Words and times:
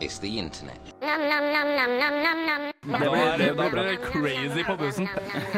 is 0.00 0.18
the 0.18 0.38
internet. 0.38 0.80
Da 1.00 2.98
blir 2.98 3.38
det, 3.38 3.52
da 3.54 3.70
blir 3.70 3.82
det 3.82 3.96
crazy 3.96 4.64
på 4.64 4.76
bussen. 4.76 5.08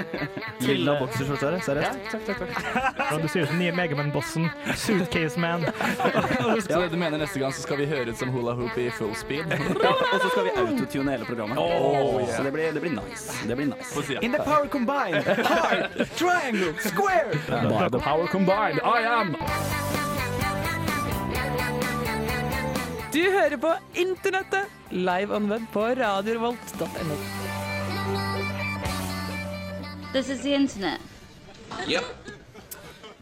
Lilla 0.58 1.00
bokserskjorte, 1.00 1.61
seriøst? 1.64 1.99
Takk, 2.11 2.26
takk, 2.26 2.38
takk. 2.38 3.22
Du 3.22 3.28
ser 3.28 3.40
ut 3.40 3.48
som 3.48 3.58
nye 3.58 3.72
Megaman-bossen. 3.72 4.48
Suitcase 4.76 5.40
Man. 5.40 5.66
Så 6.68 6.86
du 6.90 6.96
mener 6.96 7.18
neste 7.18 7.38
gang 7.38 7.52
så 7.52 7.62
skal 7.62 7.82
vi 7.82 7.86
høre 7.90 8.11
ut 8.11 8.18
som 8.18 8.32
hula 8.32 8.54
hoop 8.59 8.79
i 8.79 8.88
full 8.90 9.14
speed? 9.16 9.52
Og 10.12 10.21
så 10.23 10.29
skal 10.30 10.48
vi 10.48 10.55
autotune 10.57 11.16
hele 11.16 11.29
programmet. 11.29 11.59
Oh, 11.59 12.20
yeah. 12.20 12.36
Så 12.36 12.43
det 12.43 12.52
blir, 12.52 12.73
det 12.73 12.80
blir 12.80 12.96
nice. 12.96 13.34
Det 13.48 13.57
blir 13.57 13.66
nice. 13.66 14.18
In 14.23 14.32
the 14.32 14.43
power 14.43 14.68
combined, 14.68 15.25
hard, 15.25 16.09
triangle, 16.16 16.75
square. 16.80 17.32
By 17.48 17.89
the 17.89 17.98
power 17.98 18.27
combined, 18.27 18.80
I 18.84 19.02
am 19.05 19.36
Du 23.19 23.25
hører 23.35 23.57
på 23.59 23.71
Internettet, 23.98 24.69
live 24.95 25.35
on 25.35 25.48
web 25.50 25.62
på 25.73 25.80
radiorevolt.no. 25.98 27.17
This 30.13 30.29
is 30.29 30.41
the 30.43 30.54
internet. 30.54 31.00
Yep. 31.89 32.38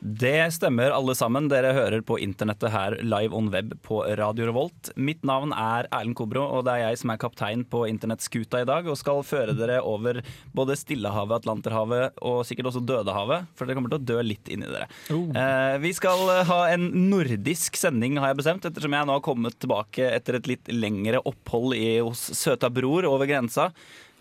Det 0.07 0.53
stemmer, 0.55 0.93
alle 0.95 1.15
sammen. 1.19 1.49
Dere 1.51 1.73
hører 1.75 2.03
på 2.07 2.15
internettet 2.23 2.71
her 2.71 2.95
live 3.03 3.35
on 3.35 3.49
web 3.51 3.73
på 3.83 4.05
Radio 4.21 4.47
Revolt. 4.47 4.93
Mitt 4.95 5.25
navn 5.27 5.51
er 5.51 5.89
Erlend 5.91 6.15
Kobro, 6.15 6.45
og 6.47 6.63
det 6.69 6.77
er 6.77 6.83
jeg 6.85 7.01
som 7.01 7.11
er 7.11 7.19
kaptein 7.19 7.65
på 7.67 7.81
internettskuta 7.91 8.61
i 8.63 8.69
dag 8.71 8.87
og 8.87 9.01
skal 9.01 9.25
føre 9.27 9.57
dere 9.59 9.81
over 9.83 10.21
både 10.55 10.79
Stillehavet, 10.79 11.41
Atlanterhavet 11.41 12.23
og 12.23 12.45
sikkert 12.47 12.71
også 12.71 12.85
Dødehavet, 12.87 13.51
for 13.59 13.67
dere 13.67 13.81
kommer 13.81 13.97
til 13.97 13.99
å 13.99 14.09
dø 14.13 14.23
litt 14.23 14.55
inni 14.55 14.71
dere. 14.71 14.87
Eh, 15.11 15.75
vi 15.83 15.91
skal 15.99 16.23
ha 16.53 16.63
en 16.71 16.87
nordisk 17.11 17.75
sending, 17.75 18.21
har 18.23 18.31
jeg 18.31 18.45
bestemt, 18.45 18.71
ettersom 18.71 18.95
jeg 18.95 19.11
nå 19.11 19.19
har 19.19 19.27
kommet 19.27 19.59
tilbake 19.59 20.07
etter 20.15 20.39
et 20.39 20.51
litt 20.55 20.71
lengre 20.71 21.25
opphold 21.27 21.75
i, 21.75 21.97
hos 21.99 22.29
søta 22.39 22.71
bror 22.71 23.11
over 23.11 23.27
grensa. 23.27 23.73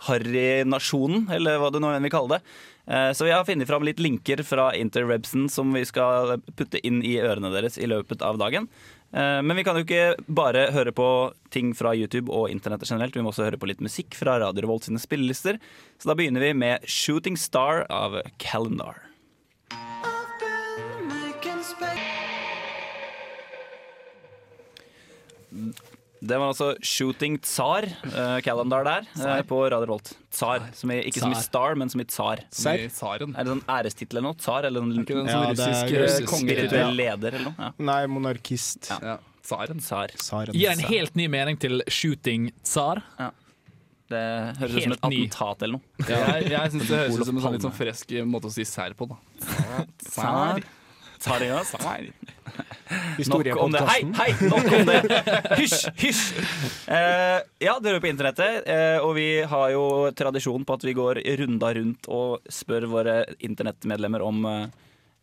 Harry-nasjonen, 0.10 1.30
eller 1.32 1.62
hva 1.62 1.70
du 1.72 1.78
nå 1.80 1.94
vil 1.94 2.14
kalle 2.14 2.40
det. 2.40 2.56
Eh, 2.88 3.12
Så 3.14 3.26
vi 3.26 3.32
har 3.32 3.46
funnet 3.46 3.68
fram 3.68 3.84
litt 3.84 4.00
linker 4.00 4.44
fra 4.44 4.72
interwebsen 4.76 5.50
som 5.50 5.74
vi 5.74 5.86
skal 5.86 6.38
putte 6.56 6.80
inn 6.86 7.02
i 7.04 7.18
ørene 7.18 7.52
deres 7.54 7.78
i 7.78 7.88
løpet 7.90 8.22
av 8.22 8.38
dagen. 8.38 8.68
Eh, 9.14 9.42
Men 9.42 9.56
vi 9.58 9.64
kan 9.64 9.76
jo 9.76 9.86
ikke 9.86 10.16
bare 10.28 10.72
høre 10.72 10.92
på 10.92 11.34
ting 11.50 11.74
fra 11.74 11.96
YouTube 11.96 12.30
og 12.30 12.50
internettet 12.50 12.90
generelt. 12.90 13.16
Vi 13.16 13.22
må 13.22 13.32
også 13.34 13.46
høre 13.50 13.58
på 13.58 13.68
litt 13.68 13.82
musikk 13.82 14.14
fra 14.14 14.38
Radio 14.40 14.62
Revolt 14.62 14.84
sine 14.84 15.00
spillelister. 15.00 15.60
Så 15.98 16.10
da 16.10 16.16
begynner 16.16 16.42
vi 16.42 16.54
med 16.54 16.82
'Shooting 16.86 17.38
Star' 17.38 17.86
av 17.90 18.22
Calendar. 18.38 19.02
Det 26.26 26.38
var 26.42 26.50
altså 26.50 26.72
Shooting 26.82 27.36
Tsar, 27.46 27.86
uh, 28.10 28.40
Calendar 28.42 28.86
der, 28.88 29.06
uh, 29.22 29.42
på 29.46 29.60
Radio 29.70 29.86
Volt 29.92 30.10
Tsar, 30.34 30.64
som 30.74 30.90
i, 30.94 30.98
ikke 31.10 31.22
som 31.22 31.34
i 31.36 31.38
Star, 31.38 31.76
men 31.78 31.92
som 31.92 32.02
i 32.02 32.06
Tsar. 32.10 32.42
Som 32.50 32.80
i 32.82 32.88
Tsaren. 32.90 33.36
Er 33.38 33.46
det 33.46 33.54
sånn 33.54 33.62
ærestittel 33.76 34.18
eller 34.20 34.32
noe? 34.32 34.40
Tsar? 34.42 34.66
Eller 34.70 34.86
en 34.88 34.96
Ikke 35.04 35.18
den 35.20 35.30
Ja, 35.30 35.36
sånn 35.38 35.46
er 35.46 35.54
russisk 35.54 35.96
russisk. 36.02 36.28
kongespirituell 36.34 36.98
leder 36.98 37.38
eller 37.38 37.52
noe? 37.52 37.56
Ja. 37.68 37.72
Nei, 37.92 38.00
monarkist. 38.10 38.90
Ja, 38.96 39.18
Tsaren. 39.46 39.84
Tsar. 39.86 40.16
Tsaren. 40.18 40.58
Gir 40.58 40.72
en 40.74 40.82
helt 40.90 41.20
ny 41.20 41.28
mening 41.30 41.60
til 41.62 41.84
shooting 41.94 42.50
tsar. 42.66 43.04
Det 44.10 44.22
høres 44.60 44.76
ut 44.76 44.84
som 44.86 44.96
et 44.98 45.06
ny. 45.10 45.20
attentat 45.26 45.64
eller 45.66 45.78
noe. 45.78 46.10
Jeg, 46.10 46.50
jeg 46.54 46.74
syns 46.74 46.90
det 46.90 46.98
høres 47.04 47.20
ut 47.22 47.30
som 47.30 47.38
en 47.38 47.46
sånn 47.46 47.56
litt 47.58 47.66
sånn 47.66 47.78
fresk 47.78 48.16
måte 48.30 48.50
å 48.50 48.54
si 48.54 48.66
sær 48.70 48.98
på. 48.98 49.08
da 49.14 49.86
Tsar. 50.10 50.66
Tsar, 51.22 51.42
ja. 51.46 51.62
Nok 52.86 53.48
om 53.58 53.74
det. 53.74 53.82
Hei, 53.90 54.02
hei, 54.20 54.30
nok 54.46 54.68
om 54.78 54.90
det! 54.90 55.00
Hysj, 55.58 55.88
hysj! 55.98 56.24
Uh, 56.86 57.42
ja, 57.64 57.76
dere 57.82 57.98
er 57.98 58.04
på 58.04 58.10
internettet, 58.12 58.68
uh, 58.70 59.06
og 59.06 59.16
vi 59.18 59.28
har 59.50 59.72
jo 59.74 59.86
tradisjon 60.18 60.66
på 60.68 60.78
at 60.78 60.86
vi 60.86 60.96
går 60.98 61.22
runda 61.42 61.72
rundt 61.78 62.10
og 62.14 62.46
spør 62.52 62.86
våre 62.92 63.18
internettmedlemmer 63.46 64.26
om 64.26 64.46
uh, 64.46 64.66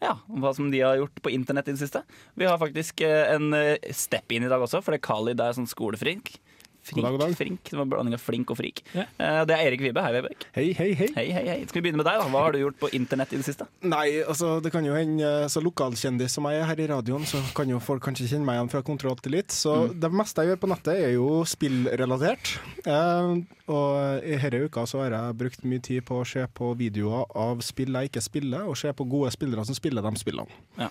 ja, 0.02 0.16
hva 0.26 0.50
som 0.56 0.72
de 0.72 0.82
har 0.82 0.98
gjort 0.98 1.22
på 1.22 1.34
internett 1.34 1.70
i 1.70 1.76
det 1.76 1.84
siste. 1.84 2.02
Vi 2.34 2.48
har 2.48 2.58
faktisk 2.58 3.04
en 3.06 3.54
step 3.94 4.34
inn 4.34 4.42
i 4.42 4.50
dag 4.50 4.64
også, 4.64 4.80
for 4.82 4.90
det 4.90 4.98
er 4.98 5.06
Khalid 5.06 5.42
er 5.44 5.54
sånn 5.54 5.70
skolefrink. 5.70 6.34
Frink, 6.82 6.98
God 6.98 7.04
dag, 7.04 7.12
god 7.15 7.20
dag. 7.22 7.34
frink. 7.38 7.60
Det 7.70 7.76
var 7.78 7.84
en 7.84 7.91
blanding 7.93 8.15
av 8.16 8.22
flink 8.22 8.50
og 8.50 8.56
frik. 8.59 8.81
Ja. 8.91 9.04
Eh, 9.22 9.41
det 9.47 9.54
er 9.54 9.69
Erik 9.69 9.82
Vibe. 9.84 10.03
Hei, 10.03 10.12
Vebek. 10.16 10.47
Hei, 10.56 10.65
hei, 10.75 10.88
hei. 10.98 11.09
Hei, 11.15 11.26
hei, 11.37 11.43
hei. 11.47 11.59
Skal 11.70 11.78
vi 11.78 11.84
begynne 11.87 12.00
med 12.00 12.09
deg, 12.09 12.19
da? 12.19 12.26
Hva 12.32 12.43
har 12.43 12.56
du 12.56 12.59
gjort 12.59 12.78
på 12.81 12.91
internett 12.98 13.31
i 13.37 13.38
det 13.38 13.47
siste? 13.47 13.69
Nei, 13.87 14.09
altså, 14.26 14.56
det 14.65 14.72
kan 14.75 14.82
jo 14.88 14.97
hende 14.97 15.31
Så 15.53 15.62
lokalkjendis 15.62 16.34
som 16.34 16.48
jeg 16.50 16.59
er 16.59 16.66
her 16.66 16.82
i 16.82 16.88
radioen, 16.91 17.22
så 17.28 17.38
kan 17.54 17.70
jo 17.70 17.78
folk 17.82 18.03
kanskje 18.03 18.26
kjenne 18.32 18.48
meg 18.48 18.59
igjen 18.59 18.72
fra 18.75 18.82
Kontroll 18.82 19.22
til 19.22 19.37
litt. 19.38 19.54
Så 19.54 19.76
det 19.94 20.10
meste 20.10 20.43
jeg 20.43 20.53
gjør 20.56 20.62
på 20.65 20.72
nettet, 20.75 20.98
er 21.06 21.15
jo 21.15 21.31
spillrelatert. 21.47 22.56
Eh, 22.82 23.32
og 23.70 24.26
i 24.26 24.37
denne 24.43 24.66
uka 24.66 24.82
så 24.91 25.04
har 25.04 25.14
jeg 25.14 25.38
brukt 25.38 25.62
mye 25.70 25.87
tid 25.87 26.03
på 26.09 26.19
å 26.19 26.26
se 26.26 26.43
på 26.50 26.75
videoer 26.82 27.31
av 27.38 27.62
spill 27.62 27.94
jeg 27.94 28.10
ikke 28.10 28.26
spiller, 28.26 28.66
og 28.66 28.76
se 28.81 28.91
på 28.91 29.06
gode 29.06 29.31
spillere 29.34 29.64
som 29.69 29.78
spiller 29.78 30.03
de 30.03 30.19
spillene. 30.19 30.50
Ja. 30.82 30.91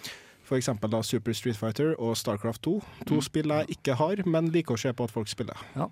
Da 0.51 1.01
Super 1.01 1.33
Street 1.33 1.55
Fighter 1.55 1.93
og 1.97 2.17
Starcraft 2.19 2.61
2. 2.67 2.77
To 3.07 3.21
spill 3.23 3.47
jeg 3.55 3.77
ikke 3.77 3.95
har, 3.95 4.21
men 4.27 4.51
liker 4.51 4.75
å 4.75 4.79
se 4.81 4.91
på 4.93 5.07
at 5.07 5.11
folk 5.15 5.31
spiller. 5.31 5.55
Ja. 5.75 5.87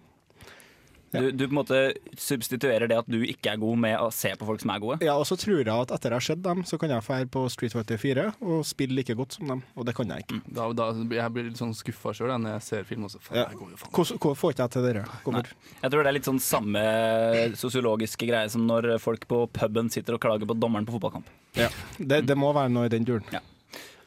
Du, 1.09 1.31
du 1.34 1.47
på 1.47 1.50
en 1.50 1.58
måte 1.58 1.78
substituerer 2.22 2.86
det 2.92 2.98
at 3.02 3.08
du 3.09 3.24
ikke 3.25 3.56
er 3.56 3.58
god 3.58 3.80
med 3.81 3.96
å 3.98 4.12
se 4.14 4.30
på 4.38 4.46
folk 4.46 4.62
som 4.62 4.69
er 4.75 4.81
gode. 4.84 4.98
Ja, 5.02 5.16
og 5.18 5.25
så 5.25 5.34
tror 5.42 5.64
jeg 5.64 5.72
at 5.74 5.90
etter 5.96 6.14
jeg 6.14 6.19
har 6.19 6.25
sett 6.28 6.44
dem, 6.46 6.62
så 6.69 6.78
kan 6.78 6.92
jeg 6.94 7.02
dra 7.02 7.18
på 7.34 7.46
Street 7.50 7.74
Fighter 7.74 7.98
4 7.98 8.25
og 8.46 8.59
spille 8.69 8.94
like 9.00 9.16
godt 9.18 9.40
som 9.40 9.50
dem, 9.50 9.64
og 9.74 9.88
det 9.90 9.96
kan 9.98 10.12
jeg 10.14 10.28
ikke. 10.28 10.38
Da, 10.53 10.68
da, 10.78 10.92
jeg 11.18 11.34
blir 11.34 11.48
litt 11.50 11.58
sånn 11.58 11.74
skuffa 11.74 12.14
sjøl 12.14 12.36
når 12.36 12.59
jeg 12.59 12.66
ser 12.68 12.86
film. 12.92 13.08
Også. 13.09 13.24
faen, 13.25 13.40
Ja. 13.42 13.48
jeg 13.50 13.58
går 13.64 13.74
jo 13.74 13.81
faen. 13.81 13.94
Hvor, 13.98 14.14
hvor 14.28 14.38
får 14.44 14.53
ikke 14.53 14.68
jeg 14.68 14.75
til 14.78 14.86
dere? 14.86 15.06
Hvorfor? 15.25 15.53
Jeg 15.81 15.96
tror 15.96 16.03
det 16.06 16.12
er 16.14 16.18
litt 16.19 16.30
sånn 16.30 16.44
samme 16.46 16.86
sosiologiske 17.58 18.30
greie 18.30 18.50
som 18.53 18.68
når 18.69 18.92
folk 19.02 19.25
på 19.31 19.48
puben 19.56 19.90
sitter 19.90 20.14
og 20.19 20.22
klager 20.22 20.46
på 20.46 20.59
dommeren 20.62 20.86
på 20.86 20.94
fotballkamp. 21.00 21.25
Ja. 21.58 21.72
Det, 21.98 22.22
det 22.30 22.38
må 22.38 22.53
være 22.53 22.69
noe 22.69 22.86
i 22.86 22.94
den 22.94 23.09
duren. 23.09 23.25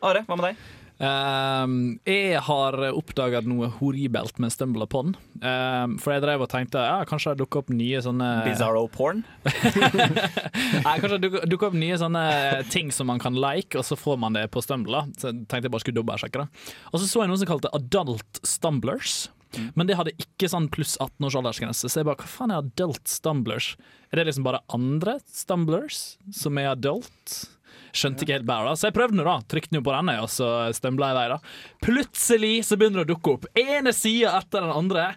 Are, 0.03 0.25
hva 0.27 0.39
med 0.39 0.49
deg? 0.51 0.63
Um, 1.03 1.75
jeg 2.07 2.39
har 2.47 2.77
oppdaga 2.93 3.41
noe 3.47 3.67
horribelt 3.81 4.37
med 4.43 4.53
Stumble 4.55 4.87
Upon. 4.87 5.17
Um, 5.43 5.97
for 6.03 6.15
jeg 6.15 6.23
drev 6.23 6.45
og 6.45 6.51
tenkte 6.53 6.83
ja, 6.83 7.01
kanskje 7.09 7.33
det 7.33 7.43
dukker 7.43 7.63
opp 7.65 7.73
nye 7.75 8.03
sånne 8.05 8.29
Bizarro 8.47 8.85
porn? 8.93 9.25
Nei, 10.87 10.97
kanskje 11.03 11.17
det 11.17 11.23
dukker, 11.25 11.47
dukker 11.51 11.71
opp 11.73 11.79
nye 11.79 11.99
sånne 11.99 12.25
ting 12.71 12.91
som 12.95 13.11
man 13.11 13.23
kan 13.23 13.39
like, 13.39 13.75
og 13.79 13.87
så 13.87 13.99
får 13.99 14.21
man 14.23 14.39
det 14.39 14.47
på 14.55 14.63
Stumble. 14.63 15.05
Så 15.19 15.33
jeg 15.33 15.45
tenkte 15.47 15.67
jeg 15.67 15.75
bare 15.75 15.87
skulle 15.87 16.01
dobbeltsjekke 16.01 16.45
det. 16.45 16.67
Og 16.93 16.99
så 16.99 17.07
så 17.09 17.25
jeg 17.25 17.33
noen 17.33 17.43
som 17.43 17.51
kalte 17.51 17.73
Adult 17.79 18.43
Stumblers. 18.47 19.25
Men 19.77 19.89
det 19.89 19.99
hadde 19.99 20.15
ikke 20.23 20.49
sånn 20.49 20.71
pluss 20.73 20.95
18 20.97 21.27
års 21.29 21.37
aldersgrense. 21.37 21.91
Så 21.91 22.01
jeg 22.01 22.09
bare, 22.09 22.23
hva 22.23 22.31
faen 22.31 22.55
er 22.55 22.63
adult 22.63 23.11
stumblers? 23.11 23.75
Er 24.09 24.21
det 24.21 24.31
liksom 24.31 24.47
bare 24.47 24.63
andre 24.73 25.19
stumblers 25.29 25.99
som 26.33 26.57
er 26.61 26.71
adult? 26.73 27.35
Skjønte 27.93 28.25
ikke 28.25 28.39
helt 28.39 28.49
bæret. 28.49 28.81
Så 28.81 28.89
jeg 28.89 28.97
prøvde 28.97 29.19
nå, 29.19 29.27
da. 29.29 29.37
Trykte 29.53 29.77
jo 29.79 29.85
på 29.85 29.95
denne, 29.95 30.17
og 30.25 30.31
så 30.33 30.49
stømla 30.77 31.11
jeg 31.13 31.19
vei, 31.19 31.27
da. 31.35 31.39
Plutselig 31.85 32.55
så 32.69 32.79
begynner 32.81 33.03
det 33.03 33.11
å 33.11 33.13
dukke 33.15 33.37
opp 33.37 33.51
ene 33.59 33.93
sida 33.97 34.37
etter 34.39 34.65
den 34.65 34.73
andre. 34.77 35.11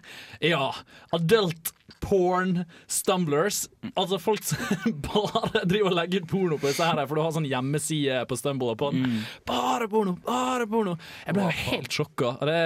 Ja, 0.44 0.68
adult 1.16 1.72
porn 2.00 2.64
stumblers. 2.90 3.68
Altså 3.94 4.18
folk 4.22 4.42
som 4.44 4.58
bare 5.06 5.62
driver 5.66 5.90
og 5.90 5.96
legger 5.98 6.24
ut 6.24 6.28
porno 6.30 6.58
på 6.60 6.70
disse 6.70 6.86
her, 6.86 7.00
for 7.06 7.18
du 7.18 7.22
har 7.24 7.34
sånn 7.34 7.48
hjemmeside 7.48 8.22
på 8.28 8.38
Stumble 8.38 8.74
Upon. 8.74 9.02
Bare 9.48 9.88
porno, 9.90 10.16
bare 10.26 10.66
porno. 10.70 10.96
Jeg 11.26 11.36
ble 11.36 11.46
jo 11.46 11.54
helt 11.70 11.98
sjokka. 11.98 12.32
Det, 12.46 12.56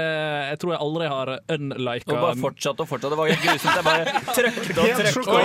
jeg 0.51 0.61
tror 0.63 0.75
jeg 0.75 0.83
aldri 0.87 1.11
har 1.13 1.33
unlika 1.57 2.15
Og 2.15 2.25
bare 2.25 2.39
fortsatte 2.41 2.85
og 2.85 2.91
fortsatte. 2.91 3.13
Det 3.15 3.21
var 3.21 3.33
helt 3.33 3.47
grusomt. 3.47 3.77
Jeg 3.77 3.87
bare 3.87 4.05
trykte 4.39 4.85
og 4.85 5.01
trykte 5.01 5.39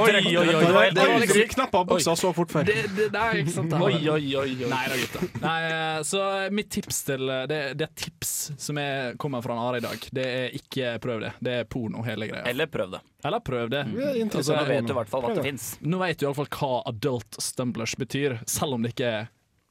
Oi, 0.00 0.12
oi, 0.20 0.34
oi, 0.40 0.46
Det 0.50 0.72
var 0.74 0.84
helt 0.86 0.96
Det 0.96 1.04
er 1.04 1.14
grusomt. 1.30 1.76
buksa 1.90 2.16
så 2.18 2.32
fort 2.36 2.54
før. 2.54 2.66
det, 2.68 2.78
det, 2.96 3.08
det 3.14 3.24
er 3.26 3.40
ikke 3.42 3.56
sant. 3.56 3.76
Oi, 3.80 3.94
oi, 4.00 4.24
oi, 4.40 4.50
oi. 4.56 4.70
Nei 4.70 4.82
da, 4.92 4.98
gutta. 5.00 5.30
Nei, 5.44 5.58
eh, 5.70 6.00
så 6.06 6.24
mitt 6.54 6.70
tips 6.72 7.04
til 7.08 7.26
det, 7.50 7.60
det 7.78 7.86
er 7.88 7.94
tips 7.98 8.34
som 8.60 8.78
er, 8.80 9.14
kommer 9.20 9.44
fra 9.44 9.58
Are 9.68 9.80
i 9.80 9.84
dag. 9.84 10.08
Det 10.14 10.26
er 10.26 10.56
ikke 10.56 10.96
prøv 11.02 11.24
det. 11.26 11.34
Det 11.42 11.56
er 11.62 11.70
porno, 11.70 12.04
hele 12.06 12.30
greia. 12.30 12.44
Eller 12.50 12.70
prøv 12.70 12.96
det. 12.96 13.02
Eller 13.24 13.42
prøv 13.44 13.70
det. 13.72 13.82
Vi 13.92 14.04
altså, 14.24 14.54
nå 14.56 14.64
vet 14.68 14.86
du 14.88 14.94
i 14.94 14.98
hvert 15.00 15.12
fall 15.12 15.24
hva 15.24 15.34
det 15.36 15.44
fins. 15.44 15.66
Nå 15.84 16.00
vet 16.00 16.20
du 16.20 16.24
i 16.24 16.28
hvert 16.30 16.40
fall 16.40 16.50
hva 16.56 16.80
adult 16.90 17.40
stumblers 17.42 17.96
betyr, 18.00 18.38
selv 18.48 18.78
om 18.78 18.86
det 18.86 18.94
ikke 18.94 19.10
er 19.10 19.28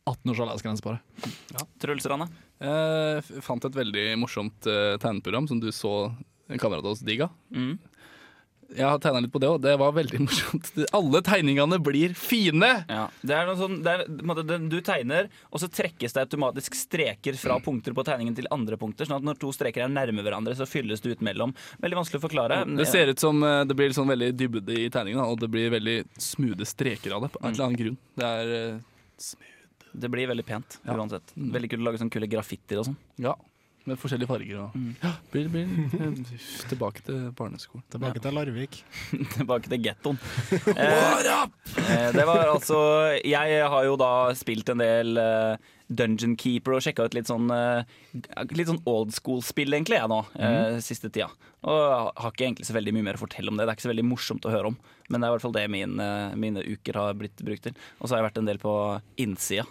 18 0.10 0.34
års 0.34 0.44
aldersgrense 0.46 0.86
på 0.86 0.96
det. 0.96 1.66
Truls 1.82 2.08
Rane? 2.10 2.30
Jeg 2.60 3.44
fant 3.46 3.66
et 3.66 3.78
veldig 3.78 4.06
morsomt 4.20 4.68
eh, 4.68 4.98
tegneprogram 5.02 5.48
som 5.48 5.62
du 5.62 5.70
så 5.76 6.12
en 6.50 6.60
kamerat 6.62 6.84
av 6.84 6.96
oss 6.96 7.04
digga. 7.06 7.30
Mm. 7.54 7.78
Jeg 8.76 8.86
har 8.86 9.00
tegna 9.02 9.20
litt 9.24 9.32
på 9.34 9.40
det, 9.42 9.48
òg. 9.50 9.62
det 9.64 9.72
var 9.82 9.94
veldig 9.96 10.20
morsomt. 10.26 10.68
Alle 10.94 11.22
tegningene 11.26 11.80
blir 11.82 12.14
fine! 12.18 12.70
Ja. 12.90 13.08
Det 13.26 13.34
er 13.36 13.48
noe 13.50 13.58
sånn, 13.58 13.80
det 13.86 13.96
er, 13.96 14.68
du 14.70 14.78
tegner, 14.86 15.30
og 15.50 15.64
så 15.64 15.70
trekkes 15.74 16.14
det 16.14 16.22
automatisk 16.28 16.78
streker 16.78 17.34
fra 17.40 17.58
punkter 17.66 17.96
på 17.98 18.06
tegningen 18.06 18.38
til 18.38 18.50
andre 18.54 18.78
punkter. 18.78 19.10
Sånn 19.10 19.18
at 19.18 19.26
når 19.26 19.40
to 19.42 19.50
streker 19.56 19.88
er 19.88 19.92
nærme 19.94 20.22
hverandre, 20.26 20.54
så 20.60 20.68
fylles 20.70 21.02
det 21.02 21.16
ut 21.18 21.26
mellom. 21.26 21.56
Veldig 21.82 22.00
vanskelig 22.04 22.22
å 22.22 22.26
forklare. 22.28 22.62
Det 22.78 22.88
ser 22.92 23.10
ut 23.14 23.20
som 23.26 23.42
eh, 23.44 23.64
det 23.70 23.78
blir 23.80 23.96
sånn 23.98 24.10
veldig 24.14 24.32
dybde 24.38 24.78
i 24.86 24.90
tegningen, 24.94 25.24
og 25.26 25.40
det 25.42 25.50
blir 25.54 25.74
veldig 25.74 25.98
smoothe 26.22 26.68
streker 26.70 27.18
av 27.18 27.26
det. 27.26 27.34
På 27.36 27.42
en 27.44 27.54
eller 27.56 27.70
annen 27.72 27.82
grunn. 27.84 27.98
Det 28.20 28.34
er 28.44 28.54
smooth. 29.18 29.56
Det 30.00 30.06
blir 30.14 30.28
veldig 30.30 30.44
pent 30.46 30.76
Ja. 30.86 30.94
uansett. 30.94 31.32
Veldig 31.34 31.70
kult 31.72 31.82
å 31.82 31.86
lage 31.90 31.98
sånn 31.98 32.12
kule 32.14 32.28
graffitier 32.30 32.78
og 32.84 32.86
sånn. 32.92 32.98
Ja. 33.18 33.34
Med 33.88 34.00
forskjellige 34.00 34.30
farger. 34.30 34.60
Og. 34.66 34.76
mm. 34.76 35.16
blir, 35.32 35.50
blir, 35.54 35.70
tilbake 36.72 37.04
til 37.06 37.30
barneskolen. 37.38 37.86
Tilbake 37.92 38.22
til 38.24 38.36
Larvik. 38.36 38.84
Tilbake 39.38 39.72
til 39.72 39.84
gettoen. 39.88 40.22
Eh, 40.80 41.26
eh, 41.26 42.10
det 42.14 42.24
var 42.28 42.50
altså 42.52 42.78
Jeg 43.26 43.64
har 43.72 43.84
jo 43.86 43.96
da 44.00 44.32
spilt 44.38 44.70
en 44.72 44.82
del 44.82 45.18
eh, 45.20 45.70
Dungeon 45.90 46.36
Keeper 46.38 46.78
og 46.78 46.84
sjekka 46.86 47.08
ut 47.08 47.16
litt 47.18 47.30
sånn 47.30 47.50
eh, 47.54 47.82
Litt 48.54 48.70
sånn 48.70 48.82
old 48.90 49.14
school-spill, 49.16 49.74
egentlig, 49.74 49.98
jeg 49.98 50.12
nå, 50.12 50.20
eh, 50.38 50.78
siste 50.86 51.10
tida. 51.10 51.30
Og 51.66 52.14
har 52.14 52.32
ikke 52.32 52.46
egentlig 52.46 52.70
så 52.70 52.76
veldig 52.78 52.94
mye 52.96 53.08
mer 53.10 53.20
å 53.20 53.24
fortelle 53.24 53.52
om 53.52 53.58
det. 53.58 53.66
Det 53.66 53.74
er 53.74 53.80
ikke 53.80 53.88
så 53.88 53.94
veldig 53.94 54.08
morsomt 54.08 54.46
å 54.48 54.54
høre 54.54 54.72
om, 54.72 54.78
men 55.10 55.20
det 55.20 55.28
er 55.28 55.34
i 55.34 55.36
hvert 55.36 55.46
fall 55.48 55.58
det 55.58 55.66
min, 55.74 55.98
eh, 56.04 56.38
mine 56.40 56.64
uker 56.66 57.02
har 57.02 57.18
blitt 57.20 57.44
brukt 57.46 57.66
til. 57.68 57.76
Og 58.00 58.08
så 58.08 58.16
har 58.16 58.22
jeg 58.22 58.30
vært 58.30 58.42
en 58.44 58.50
del 58.52 58.62
på 58.62 58.74
innsida. 59.26 59.66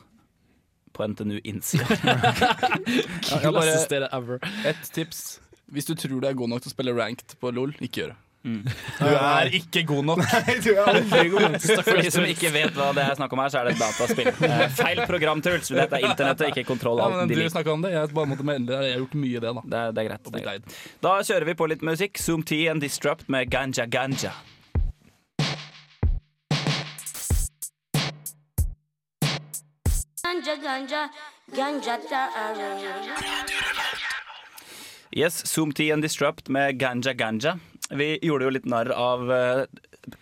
På 0.98 1.06
NTNU 1.06 1.38
innsida. 1.46 1.86
Kuleste 3.30 3.82
stedet 3.84 4.08
ever. 4.12 4.42
Et 4.66 4.88
tips. 4.94 5.38
Hvis 5.70 5.86
du 5.86 5.94
tror 5.94 6.18
du 6.20 6.26
er 6.26 6.34
god 6.34 6.50
nok 6.50 6.64
til 6.64 6.72
å 6.72 6.74
spille 6.74 6.94
ranked 6.96 7.36
på 7.38 7.52
LOL, 7.54 7.76
ikke 7.78 8.02
gjør 8.02 8.14
det. 8.14 8.22
Mm. 8.48 8.62
Du 8.98 9.06
er 9.06 9.50
ikke 9.58 9.82
god 9.88 10.04
nok. 10.06 10.20
For 11.86 12.00
de 12.00 12.10
som 12.14 12.26
ikke 12.26 12.52
vet 12.54 12.76
hva 12.76 12.90
det 12.96 13.04
er 13.04 13.18
snakk 13.18 13.34
om 13.34 13.42
her, 13.42 13.50
så 13.52 13.60
er 13.60 13.68
det 13.68 13.74
et 13.76 13.82
dataspill. 13.82 14.30
Eh, 14.48 14.66
feil 14.78 15.02
program, 15.10 15.42
Truls. 15.44 15.70
Dette 15.74 15.98
er 15.98 16.06
internettet, 16.08 16.52
ikke 16.52 16.66
kontroll. 16.70 17.02
Ja, 17.02 17.08
men 17.18 17.30
du 17.30 17.42
snakker 17.50 17.74
om 17.74 17.84
det. 17.84 17.92
Jeg 17.96 18.14
bare 18.14 18.30
måtte 18.30 18.46
melde. 18.46 18.78
Jeg 18.78 18.96
har 18.96 19.02
gjort 19.02 19.18
mye 19.24 19.42
det, 19.42 19.56
da. 19.58 19.64
Det 19.64 19.82
det 19.98 20.04
er 20.04 20.10
greit. 20.12 20.30
Det 20.30 20.40
er 20.42 20.46
greit. 20.46 20.78
Da 21.04 21.16
kjører 21.30 21.50
vi 21.50 21.58
på 21.58 21.68
litt 21.74 21.84
musikk. 21.86 22.22
Zoom 22.22 22.46
T 22.46 22.62
and 22.72 22.84
Disrupt 22.84 23.28
med 23.32 23.50
Ganja 23.52 23.86
Ganja. 23.90 24.32
Ganja, 30.38 31.08
ganja, 31.56 31.90
ganja. 32.06 32.28
Yes, 35.10 35.42
Zoom 35.46 35.72
T 35.72 35.90
and 35.90 36.02
Disrupt 36.02 36.48
med 36.48 36.78
Ganja 36.78 37.12
Ganja. 37.12 37.58
Vi 37.90 38.18
gjorde 38.22 38.44
jo 38.46 38.52
litt 38.54 38.68
narr 38.70 38.92
av 38.94 39.32
eh, 39.34 39.64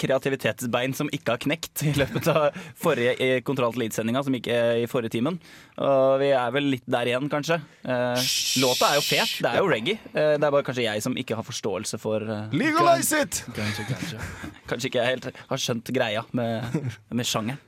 kreativitetsbein 0.00 0.94
som 0.96 1.10
ikke 1.12 1.34
har 1.34 1.42
knekt 1.42 1.82
i 1.84 1.92
løpet 1.98 2.30
av 2.32 2.56
forrige 2.80 3.42
Kontroll 3.44 3.74
til 3.76 3.82
Lead-sendinga, 3.82 4.22
som 4.24 4.38
gikk 4.38 4.48
eh, 4.54 4.78
i 4.84 4.86
forrige 4.88 5.18
timen. 5.18 5.36
Og 5.84 6.16
vi 6.22 6.30
er 6.32 6.54
vel 6.54 6.70
litt 6.78 6.86
der 6.88 7.10
igjen, 7.12 7.28
kanskje. 7.32 7.58
Eh, 7.84 8.30
låta 8.64 8.94
er 8.94 8.96
jo 9.02 9.04
fet, 9.04 9.34
det 9.44 9.52
er 9.52 9.60
jo 9.60 9.68
reggae. 9.68 9.98
Eh, 10.14 10.38
det 10.38 10.48
er 10.48 10.54
bare 10.54 10.64
kanskje 10.70 10.86
jeg 10.86 11.04
som 11.04 11.18
ikke 11.20 11.36
har 11.36 11.44
forståelse 11.44 12.00
for 12.00 12.24
eh, 12.24 12.56
Legalize 12.56 13.20
it! 13.26 13.42
Ganja, 13.58 13.84
ganja. 13.92 14.24
Kanskje 14.72 14.94
ikke 14.94 15.04
helt 15.10 15.28
har 15.52 15.62
skjønt 15.66 15.92
greia 15.92 16.24
med, 16.32 16.80
med 17.12 17.28
sjangeren. 17.28 17.60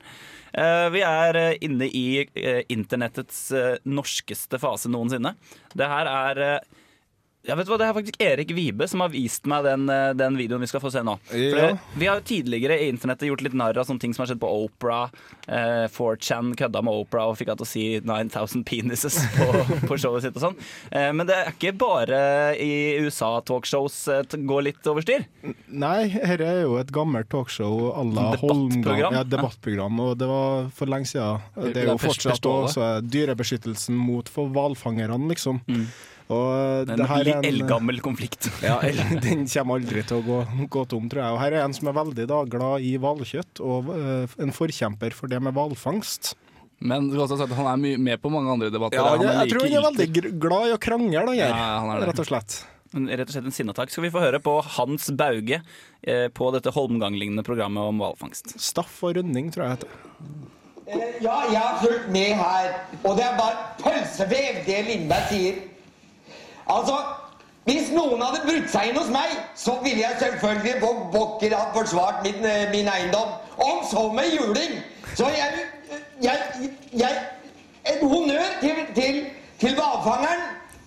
Eh, 0.53 0.87
vi 0.93 1.01
er 1.05 1.37
eh, 1.37 1.55
inne 1.65 1.87
i 1.87 2.05
eh, 2.23 2.61
internettets 2.73 3.49
norskeste 3.85 4.59
fase 4.61 4.91
noensinne. 4.91 5.35
Det 5.77 5.89
her 5.89 6.09
er 6.09 6.43
ja, 7.47 7.55
vet 7.55 7.65
du 7.65 7.71
hva, 7.71 7.77
Det 7.79 7.85
er 7.87 7.93
faktisk 7.95 8.17
Erik 8.21 8.49
Vibe 8.53 8.87
som 8.91 8.99
har 9.03 9.09
vist 9.13 9.45
meg 9.49 9.63
den, 9.63 9.87
eh, 9.89 10.11
den 10.13 10.35
videoen 10.37 10.59
vi 10.61 10.67
skal 10.67 10.81
få 10.83 10.91
se 10.91 10.99
nå. 11.05 11.17
Ja. 11.31 11.55
det- 11.71 11.79
Vi 11.97 12.05
har 12.05 12.19
jo 12.19 12.25
tidligere 12.27 12.75
i 12.79 12.89
internettet 12.91 13.27
gjort 13.29 13.41
litt 13.41 13.53
narr 13.53 13.77
av 13.77 13.85
sånne 13.87 13.99
ting 13.99 14.13
som 14.13 14.25
har 14.25 14.33
skjedd 14.35 14.41
på 14.41 14.49
Opera. 14.67 15.09
Eh, 15.47 15.87
4chan 15.87 16.53
kødda 16.55 16.83
med 16.83 16.93
Opera 16.93 17.27
og 17.29 17.37
fikk 17.37 17.47
henne 17.47 17.57
til 17.57 17.65
å 17.65 17.67
si 17.67 17.99
9000 18.01 18.63
penises 18.65 19.17
på, 19.37 19.47
på 19.87 19.97
showet 19.97 20.21
sitt 20.27 20.35
og 20.35 20.43
sånn. 20.51 20.57
Eh, 20.91 21.11
men 21.13 21.25
det 21.25 21.35
er 21.37 21.51
ikke 21.53 21.77
bare 21.77 22.21
i 22.59 22.99
USA 22.99 23.39
talkshows 23.41 24.07
eh, 24.09 24.23
går 24.45 24.63
litt 24.63 24.85
over 24.91 25.01
styr. 25.01 25.25
Nei, 25.71 26.07
dette 26.09 26.41
er 26.45 26.61
jo 26.63 26.75
et 26.77 26.91
gammelt 26.91 27.29
talkshow 27.29 27.93
à 27.95 28.03
la. 28.13 28.35
Holmgang. 28.43 28.99
Ja, 29.15 29.23
debattprogram, 29.23 29.99
og 29.99 30.17
det 30.19 30.27
var 30.27 30.69
for 30.75 30.85
lenge 30.91 31.07
siden. 31.07 31.41
Det 31.55 31.73
Det 31.73 31.83
er 31.83 31.87
er 31.87 31.91
jo 31.93 31.97
fortsatt 32.03 32.41
også 32.45 32.85
dyrebeskyttelsen 33.09 33.95
mot 33.95 34.27
for 34.29 34.47
hvalfangerne, 34.49 35.29
liksom. 35.31 35.61
Mm. 35.67 35.87
Og 36.29 36.89
En 36.93 37.01
er 37.01 37.29
en 37.33 37.45
eldgammel 37.47 38.01
konflikt. 38.05 38.51
ja, 38.65 38.75
den 39.23 39.47
kommer 39.49 39.79
aldri 39.79 40.03
til 40.05 40.19
å 40.19 40.25
gå, 40.27 40.37
gå 40.69 40.83
tom, 40.91 41.07
tror 41.09 41.23
jeg. 41.23 41.33
Og 41.33 41.39
her 41.41 41.55
er 41.57 41.63
en 41.63 41.73
som 41.73 41.89
er 41.89 41.95
veldig 41.97 42.27
da, 42.29 42.43
glad 42.45 42.85
i 42.85 42.91
hvalkjøtt, 43.01 43.61
og 43.65 43.89
uh, 43.89 44.35
en 44.37 44.53
forkjemper 44.53 45.15
for 45.17 45.31
det 45.31 45.41
med 45.41 45.57
hvalfangst. 45.57 46.35
Men 46.79 47.09
du 47.09 47.17
kan 47.17 47.25
også 47.25 47.39
si 47.41 47.47
at 47.49 47.55
han 47.57 47.67
er 47.73 47.79
mye 47.81 47.99
med 47.99 48.21
på 48.21 48.29
mange 48.31 48.53
andre 48.53 48.69
debatter. 48.71 49.01
Ja, 49.01 49.15
Han 49.15 49.25
jeg, 49.25 49.31
er 49.33 49.39
jeg 49.41 49.55
tror 49.55 49.65
han 49.65 49.79
er 49.79 49.87
veldig 49.89 50.35
glad 50.45 50.67
i 50.69 50.75
å 50.75 50.81
krangle, 50.85 51.23
han 51.23 51.31
her. 51.33 51.41
Ja, 51.49 51.71
han 51.81 51.89
er. 51.95 52.05
Rett 52.11 52.21
og 52.21 52.29
slett. 52.29 52.59
En- 52.95 53.09
Rett 53.09 53.25
og 53.25 53.33
slett 53.35 53.49
en 53.49 53.53
sinnetak. 53.57 53.91
Skal 53.93 54.05
vi 54.05 54.13
få 54.13 54.21
høre 54.23 54.39
på 54.41 54.53
Hans 54.77 55.09
Bauge 55.17 55.59
eh, 55.59 56.27
på 56.29 56.51
dette 56.55 56.71
Holmgang-lignende 56.73 57.43
programmet 57.45 57.89
om 57.89 57.99
hvalfangst. 58.01 58.55
Staff 58.61 59.01
og 59.05 59.17
runding, 59.17 59.49
tror 59.53 59.65
jeg 59.65 59.79
heter. 59.79 59.97
Ja, 61.21 61.35
jeg 61.51 61.59
har 61.59 61.81
fulgt 61.83 62.07
med 62.13 62.31
her, 62.39 62.71
og 63.03 63.17
det 63.19 63.25
er 63.27 63.35
bare 63.37 63.67
pølsevev, 63.83 64.63
det 64.65 64.79
Lindberg 64.87 65.27
sier. 65.29 65.59
Altså, 66.69 66.95
hvis 67.69 67.89
noen 67.93 68.21
hadde 68.23 68.43
brutt 68.45 68.69
seg 68.71 68.91
inn 68.91 68.97
hos 68.97 69.09
meg, 69.13 69.33
så 69.57 69.75
ville 69.83 70.01
jeg 70.03 70.19
selvfølgelig 70.21 70.75
på 70.83 70.91
Bokker 71.13 71.55
ha 71.57 71.65
forsvart 71.75 72.23
min, 72.25 72.45
eh, 72.45 72.69
min 72.73 72.89
eiendom. 72.89 73.35
Om 73.57 73.83
så 73.89 74.05
med 74.13 74.31
juling. 74.33 74.79
Så 75.15 75.27
jeg, 75.33 75.65
jeg, 76.21 76.71
jeg 76.93 77.25
En 77.89 78.09
honnør 78.11 78.49
til, 78.61 78.79
til, 78.93 79.15
til 79.59 79.75
hvalfangeren 79.75 80.41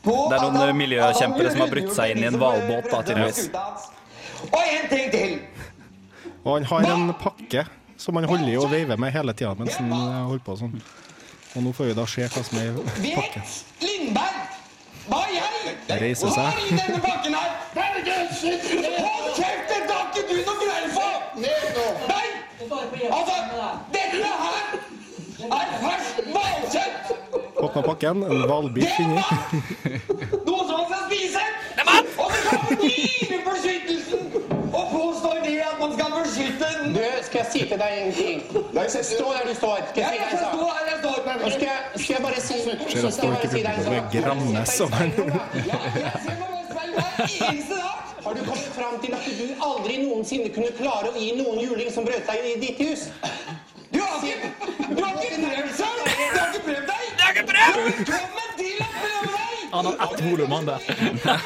på 0.05 0.13
Det 0.31 0.37
er 0.39 0.51
noen, 0.53 0.69
eh, 0.69 0.75
miljøkjempere 0.77 1.53
som 1.55 1.63
har 1.65 1.71
brutt 1.73 1.95
seg 1.97 2.13
inn 2.13 2.23
i 2.23 2.27
en 2.29 2.37
eh, 2.37 2.43
hvalbåt, 2.43 2.91
da, 2.91 3.01
tydeligvis. 3.07 3.49
Og 4.49 4.61
en 4.61 4.89
ting 4.91 5.11
til. 5.15 5.39
Og 6.43 6.53
han 6.59 6.69
har 6.73 6.91
en 6.93 7.15
pakke 7.19 7.65
som 7.97 8.19
han 8.19 8.27
holder 8.27 8.53
i 8.53 8.57
og 8.59 8.71
veiver 8.73 8.99
med 8.99 9.15
hele 9.15 9.35
tida 9.39 9.55
mens 9.59 9.79
han 9.79 9.91
eh, 9.95 10.21
holder 10.29 10.45
på 10.47 10.59
sånn. 10.59 10.77
Og 11.53 11.67
nå 11.67 11.75
får 11.77 11.91
vi 11.91 11.99
da 11.99 12.07
se 12.09 12.27
hva 12.27 12.45
som 12.49 12.61
er 12.63 12.71
i 12.73 13.15
pakken. 13.19 13.47
Vet 13.47 13.87
Lindberg 13.87 14.42
hva 15.09 15.23
Reiser 16.01 16.31
seg. 16.31 16.45
har 16.45 16.59
i 16.63 16.77
denne 16.77 17.01
pakken 17.03 17.35
her? 17.35 17.51
Hold 17.75 19.29
kjeft! 19.37 19.65
Dette 19.71 19.93
har 19.93 20.05
ikke 20.11 20.23
du 20.29 20.35
noe 20.47 20.57
greie 20.63 20.89
på! 20.95 21.07
Nei! 21.43 22.29
Altså, 23.11 23.35
dette 23.93 24.17
her 24.23 24.63
er 25.49 25.67
ferskt 25.83 26.19
hvalkjøtt! 26.33 27.05
Åpna 27.63 27.83
pakken, 27.87 28.17
en 28.27 28.45
hvalbit 28.51 28.99
inni. 29.03 29.23
Noe 30.47 30.63
som 30.67 30.75
man 30.77 30.87
skal 30.89 31.03
spise! 31.09 31.45
Og 31.83 32.29
det 32.33 32.43
kommer 32.49 32.75
dyrebeskyttelsen! 32.83 34.02
Du, 36.93 37.01
skal 37.27 37.39
jeg 37.41 37.47
si 37.53 37.61
til 37.71 37.79
deg 37.81 37.91
en 38.03 38.13
ting? 38.13 38.39
Stå 38.49 39.27
der 39.33 39.45
du 39.49 39.55
står. 39.57 39.79
Skal 39.91 40.03
Jeg 40.03 40.11
si 40.13 40.19
deg 40.19 40.29
en 40.33 40.39
sak? 40.39 40.53
Nå 41.43 41.49
skal 41.51 41.67
jeg, 41.69 41.79
skal 42.03 42.15
jeg 42.15 42.23
bare 42.27 42.41
si 42.41 42.55
Ser 42.63 42.73
at 42.73 43.15
folk 43.21 43.33
bare 43.33 43.45
i 43.45 43.53
si 43.53 43.61
deg 43.63 43.73
en 43.73 43.85
publikum 43.85 44.03
sak? 44.03 44.03
er 44.03 44.23
granne 44.23 44.45
eneste 47.49 47.75
dag. 47.81 47.99
Har 48.25 48.33
du 48.35 48.41
kommet 48.45 48.71
fram 48.79 48.95
til 49.03 49.13
at 49.15 49.25
du 49.41 49.47
aldri 49.69 49.95
noensinne 50.05 50.49
kunne 50.55 50.71
klare 50.79 51.09
å 51.11 51.15
gi 51.19 51.31
noen 51.39 51.59
juling 51.65 51.91
som 51.95 52.05
brøt 52.07 52.25
seg 52.29 52.37
inn 52.39 52.51
i 52.53 52.61
ditt 52.67 52.79
hus? 52.87 53.03
Du 53.93 53.99
har 54.01 54.15
ikke, 54.23 54.49
du 54.97 55.03
har 55.03 55.13
ikke 55.17 55.39
prøvd 55.43 55.67
deg! 55.81 55.91
Du 56.33 56.39
har 56.39 56.49
ikke 56.53 56.63
prøvd 56.69 56.87
deg! 56.93 57.03
Ikke! 57.33 57.43
Velkommen 58.13 58.51
til 58.61 58.77
å 58.79 58.91
prøve 59.01 59.31
deg! 59.35 59.62
Han 59.73 59.87
har 59.89 59.95
ett 60.05 60.21
volum, 60.25 60.51
han 60.53 60.67
der. 60.69 60.81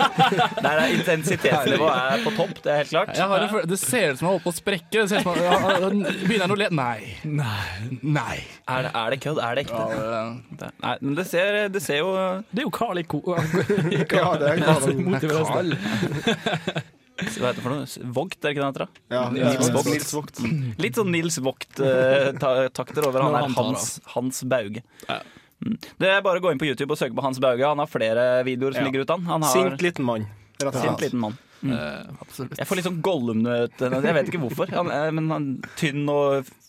Der 0.66 0.80
er 0.82 0.94
intensitetsnivået 0.96 1.92
er 1.94 2.24
på 2.24 2.32
topp, 2.36 2.54
det 2.64 2.72
er 2.72 2.80
helt 2.82 2.90
klart. 2.90 3.12
Jeg 3.16 3.28
har 3.30 3.44
en 3.46 3.68
det 3.70 3.78
ser 3.78 4.12
ut 4.12 4.18
som 4.18 4.26
han 4.26 4.32
holder 4.34 4.44
på 4.46 4.52
å 4.52 4.56
sprekke. 4.56 4.90
Det 4.96 5.04
ser 5.12 5.18
ut 5.20 5.22
som 5.22 5.34
han, 5.86 6.02
Begynner 6.24 6.44
han 6.46 6.54
å 6.56 6.58
le? 6.58 6.68
Nei. 6.74 7.00
Nei. 7.24 8.00
Nei. 8.02 8.36
Er 8.66 8.88
det, 8.88 8.90
er 8.98 9.14
det 9.14 9.20
kødd? 9.22 9.38
Er 9.46 9.54
det 9.60 9.66
ekte? 9.66 9.82
Ja, 9.94 10.24
Det- 10.62 10.72
Nei, 10.82 10.96
men 11.00 11.14
det 11.18 11.26
ser, 11.30 11.68
det 11.72 11.82
ser 11.82 12.02
jo 12.02 12.10
Det 12.50 12.60
er 12.62 12.66
jo 12.66 12.74
Carl 12.74 12.98
i 12.98 13.06
ko... 13.06 13.22
Ja, 13.32 14.34
det 14.40 14.50
er 14.50 14.58
Carl. 14.66 15.72
Hva 17.16 17.48
heter 17.48 17.56
det 17.56 17.62
for 17.64 17.72
noe? 17.72 17.86
Vogt, 18.12 18.36
er 18.44 18.50
det 18.50 18.52
ikke 18.52 18.60
det 18.60 18.66
han 18.66 18.74
heter? 18.76 18.88
Ja, 19.14 19.22
Nils 19.32 19.68
ja, 19.70 19.72
Vogt. 19.72 19.88
Nils 19.88 20.10
Vogt. 20.12 20.42
Litt 20.84 20.98
sånn 20.98 21.08
Nils 21.14 21.38
Vogt-takter 21.40 23.06
over 23.08 23.24
han 23.24 23.38
er 23.38 23.54
Hans, 23.56 23.86
Hans 24.12 24.42
Bauge. 24.50 24.82
Mm. 25.08 25.32
Det 26.00 26.10
er 26.12 26.22
bare 26.26 26.40
å 26.40 26.44
gå 26.44 26.52
inn 26.54 26.60
på 26.62 26.68
YouTube 26.68 26.94
og 26.94 27.00
søke 27.00 27.16
på 27.18 27.24
Hans 27.26 27.40
Bauge. 27.42 27.64
Han 27.66 27.82
har 27.82 27.90
flere 27.90 28.26
videoer 28.46 28.76
som 28.76 28.84
Ja. 28.84 28.90
ligger 28.90 29.06
ute. 29.06 29.18
Han 29.30 29.42
har 29.46 29.52
Sint 29.54 29.82
liten 29.84 30.04
mann, 30.06 30.26
rett 30.62 30.78
sint 30.82 31.00
liten 31.04 31.20
mann. 31.22 31.36
Mm. 31.64 31.72
Uh, 31.72 32.50
Jeg 32.60 32.66
får 32.68 32.76
litt 32.76 32.84
sånn 32.86 33.00
Gollum-nøt. 33.02 33.80
Jeg 33.80 34.14
vet 34.14 34.28
ikke 34.30 34.42
hvorfor, 34.44 34.70
han, 34.76 34.90
er- 34.92 35.10
men 35.16 35.30
han 35.32 35.50
tynn 35.80 36.04
og 36.12 36.44
rynket 36.46 36.62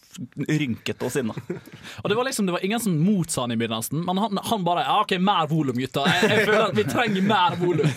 rynkete 0.49 1.05
og 1.05 1.11
sinna. 1.13 1.33
Og 2.01 2.07
det 2.09 2.15
var 2.17 2.25
liksom, 2.25 2.47
det 2.47 2.53
var 2.55 2.63
ingen 2.65 2.79
som 2.81 2.95
motsa 3.05 3.43
han 3.43 3.51
i 3.53 3.57
begynnelsen, 3.59 3.99
men 4.07 4.17
han, 4.17 4.39
han 4.49 4.63
bare 4.65 4.81
ja, 4.87 4.95
OK, 5.03 5.11
mer 5.21 5.45
volum, 5.51 5.77
gutta. 5.77 6.07
Jeg, 6.09 6.29
jeg 6.31 6.47
føler 6.47 6.63
at 6.71 6.77
vi 6.79 6.85
trenger 6.89 7.27
mer 7.27 7.57
volum. 7.59 7.91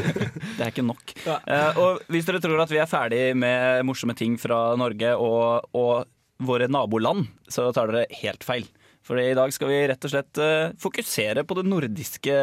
Det 0.56 0.62
er 0.64 0.70
ikke 0.72 0.86
nok. 0.86 1.12
Ja. 1.26 1.36
Uh, 1.44 1.80
og 1.82 2.06
hvis 2.08 2.24
dere 2.24 2.40
tror 2.40 2.62
at 2.64 2.72
vi 2.72 2.78
er 2.80 2.88
ferdig 2.88 3.20
med 3.36 3.84
morsomme 3.84 4.16
ting 4.16 4.38
fra 4.40 4.70
Norge 4.80 5.12
og, 5.20 5.68
og 5.76 6.06
våre 6.48 6.68
naboland, 6.72 7.26
så 7.52 7.68
tar 7.76 7.92
dere 7.92 8.06
helt 8.22 8.44
feil. 8.46 8.64
For 9.06 9.20
i 9.22 9.36
dag 9.38 9.52
skal 9.54 9.70
vi 9.70 9.84
rett 9.86 10.02
og 10.02 10.10
slett 10.10 10.42
eh, 10.42 10.74
fokusere 10.82 11.46
på 11.46 11.54
det 11.60 11.66
nordiske 11.68 12.34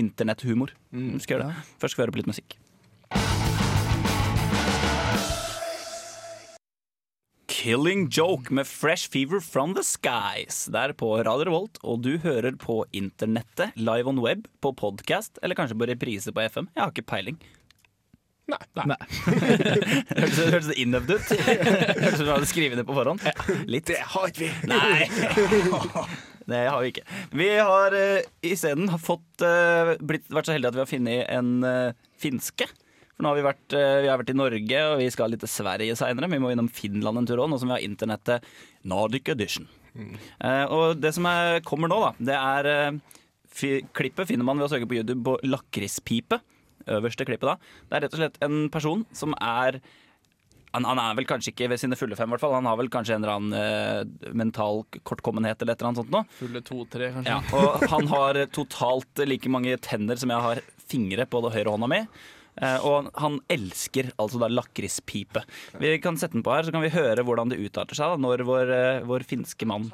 internetthumor. 0.00 0.72
Vi 0.96 1.20
skal 1.20 1.36
gjøre 1.36 1.50
det. 1.50 1.68
Først 1.82 1.92
skal 1.92 2.00
vi 2.00 2.06
høre 2.06 2.16
på 2.16 2.22
litt 2.22 2.30
musikk. 2.30 2.56
Killing 7.60 8.06
Joke 8.08 8.48
med 8.56 8.64
Fresh 8.64 9.10
Fever 9.12 9.42
From 9.44 9.74
The 9.76 9.84
Skies. 9.84 10.62
Der 10.72 10.94
på 10.96 11.12
Radio 11.20 11.44
Revolt, 11.50 11.76
og 11.84 12.00
du 12.06 12.14
hører 12.22 12.56
på 12.56 12.86
internettet, 12.96 13.76
live 13.76 14.08
on 14.08 14.24
web, 14.24 14.48
på 14.64 14.72
podcast, 14.72 15.36
eller 15.44 15.58
kanskje 15.58 15.76
på 15.76 15.90
reprise 15.90 16.32
på 16.32 16.48
FM. 16.48 16.72
Jeg 16.72 16.80
har 16.86 16.94
ikke 16.94 17.10
peiling. 17.12 17.36
Nei. 18.50 18.98
Hørtes 20.20 20.36
det 20.36 20.48
hørte 20.50 20.66
det 20.70 20.78
innøvd 20.82 21.14
ut? 21.14 21.30
Hørtes 21.30 22.00
det 22.00 22.10
ut 22.10 22.18
som 22.18 22.26
du 22.26 22.32
hadde 22.32 22.50
skrevet 22.50 22.80
det 22.80 22.86
på 22.88 22.96
forhånd? 22.96 23.24
Litt. 23.70 23.88
Det 23.90 24.00
har 24.14 24.28
ikke 24.30 24.46
vi. 24.46 24.50
Nei. 24.70 25.08
Det 26.50 26.60
har 26.66 26.80
vi 26.82 26.88
ikke. 26.90 27.02
Vi 27.36 27.48
har 27.62 27.94
uh, 27.94 28.28
isteden 28.42 28.90
fått 28.98 29.42
uh, 29.44 29.92
blitt, 30.02 30.24
vært 30.32 30.48
så 30.48 30.54
heldige 30.56 30.72
at 30.72 30.78
vi 30.78 30.82
har 30.82 30.88
funnet 30.90 31.28
en 31.30 31.50
uh, 31.62 32.08
finske. 32.18 32.66
For 33.12 33.22
nå 33.22 33.30
har 33.30 33.38
vi 33.38 33.44
vært, 33.44 33.66
uh, 33.76 33.98
vi 34.02 34.08
har 34.10 34.18
vært 34.18 34.32
i 34.32 34.38
Norge, 34.40 34.80
og 34.88 34.96
vi 34.98 35.06
skal 35.14 35.30
litt 35.30 35.44
til 35.44 35.52
Sverige 35.52 35.94
seinere. 36.00 36.30
Vi 36.32 36.40
må 36.42 36.50
innom 36.50 36.70
Finland 36.72 37.20
en 37.20 37.28
tur 37.28 37.44
òg, 37.44 37.52
nå 37.52 37.60
som 37.60 37.70
vi 37.70 37.76
har 37.76 37.86
internettet 37.86 38.48
Nordic 38.88 39.30
Edition. 39.30 39.68
Eh, 39.94 40.64
og 40.70 41.00
det 41.02 41.10
som 41.16 41.26
er, 41.26 41.60
kommer 41.66 41.90
nå, 41.90 42.00
da, 42.02 42.10
det 42.30 42.36
er 42.38 42.98
fi, 43.50 43.72
Klippet 43.96 44.30
finner 44.30 44.46
man 44.46 44.58
ved 44.58 44.68
å 44.68 44.72
søke 44.72 44.88
på 44.90 44.98
YouTube 44.98 45.22
på 45.26 45.36
lakrispipe. 45.46 46.40
Øverste 46.86 47.26
klippet 47.28 47.48
da. 47.50 47.56
Det 47.88 47.98
er 47.98 48.06
rett 48.06 48.14
og 48.16 48.22
slett 48.22 48.38
en 48.46 48.62
person 48.72 49.04
som 49.16 49.36
er 49.36 49.80
han, 50.70 50.84
han 50.86 51.00
er 51.02 51.16
vel 51.18 51.26
kanskje 51.26 51.50
ikke 51.50 51.66
ved 51.72 51.80
sine 51.82 51.96
fulle 51.98 52.14
fem, 52.18 52.30
i 52.30 52.34
hvert 52.34 52.44
fall. 52.44 52.52
Han 52.54 52.68
har 52.70 52.76
vel 52.78 52.90
kanskje 52.92 53.16
en 53.16 53.24
eller 53.24 53.40
annen 53.40 53.54
eh, 53.58 54.34
mental 54.38 54.84
kortkommenhet 55.02 55.62
eller 55.62 55.74
et 55.74 55.80
eller 55.80 55.90
annet 55.90 56.02
sånt 56.04 56.12
nå. 56.14 56.20
Fulle 56.38 56.62
to-tre, 56.66 57.08
kanskje. 57.16 57.32
Ja, 57.32 57.40
og 57.58 57.88
han 57.90 58.10
har 58.12 58.38
totalt 58.54 59.24
like 59.26 59.50
mange 59.50 59.74
tenner 59.82 60.20
som 60.20 60.30
jeg 60.30 60.46
har 60.46 60.62
fingre 60.90 61.26
på 61.26 61.42
det 61.42 61.56
høyre 61.56 61.74
hånda 61.74 61.90
mi. 61.90 62.04
Eh, 62.60 62.86
og 62.86 63.10
han 63.18 63.40
elsker 63.50 64.12
altså 64.20 64.40
da 64.42 64.50
lakrispipe. 64.52 65.42
Vi 65.82 65.96
kan 66.02 66.18
sette 66.20 66.38
den 66.38 66.46
på 66.46 66.54
her, 66.54 66.66
så 66.66 66.74
kan 66.74 66.86
vi 66.86 66.94
høre 66.94 67.26
hvordan 67.26 67.50
det 67.50 67.60
utarter 67.62 67.98
seg 67.98 68.14
da, 68.14 68.22
når 68.28 68.46
vår, 68.46 68.74
eh, 68.76 69.04
vår 69.10 69.26
finske 69.26 69.66
mann 69.70 69.90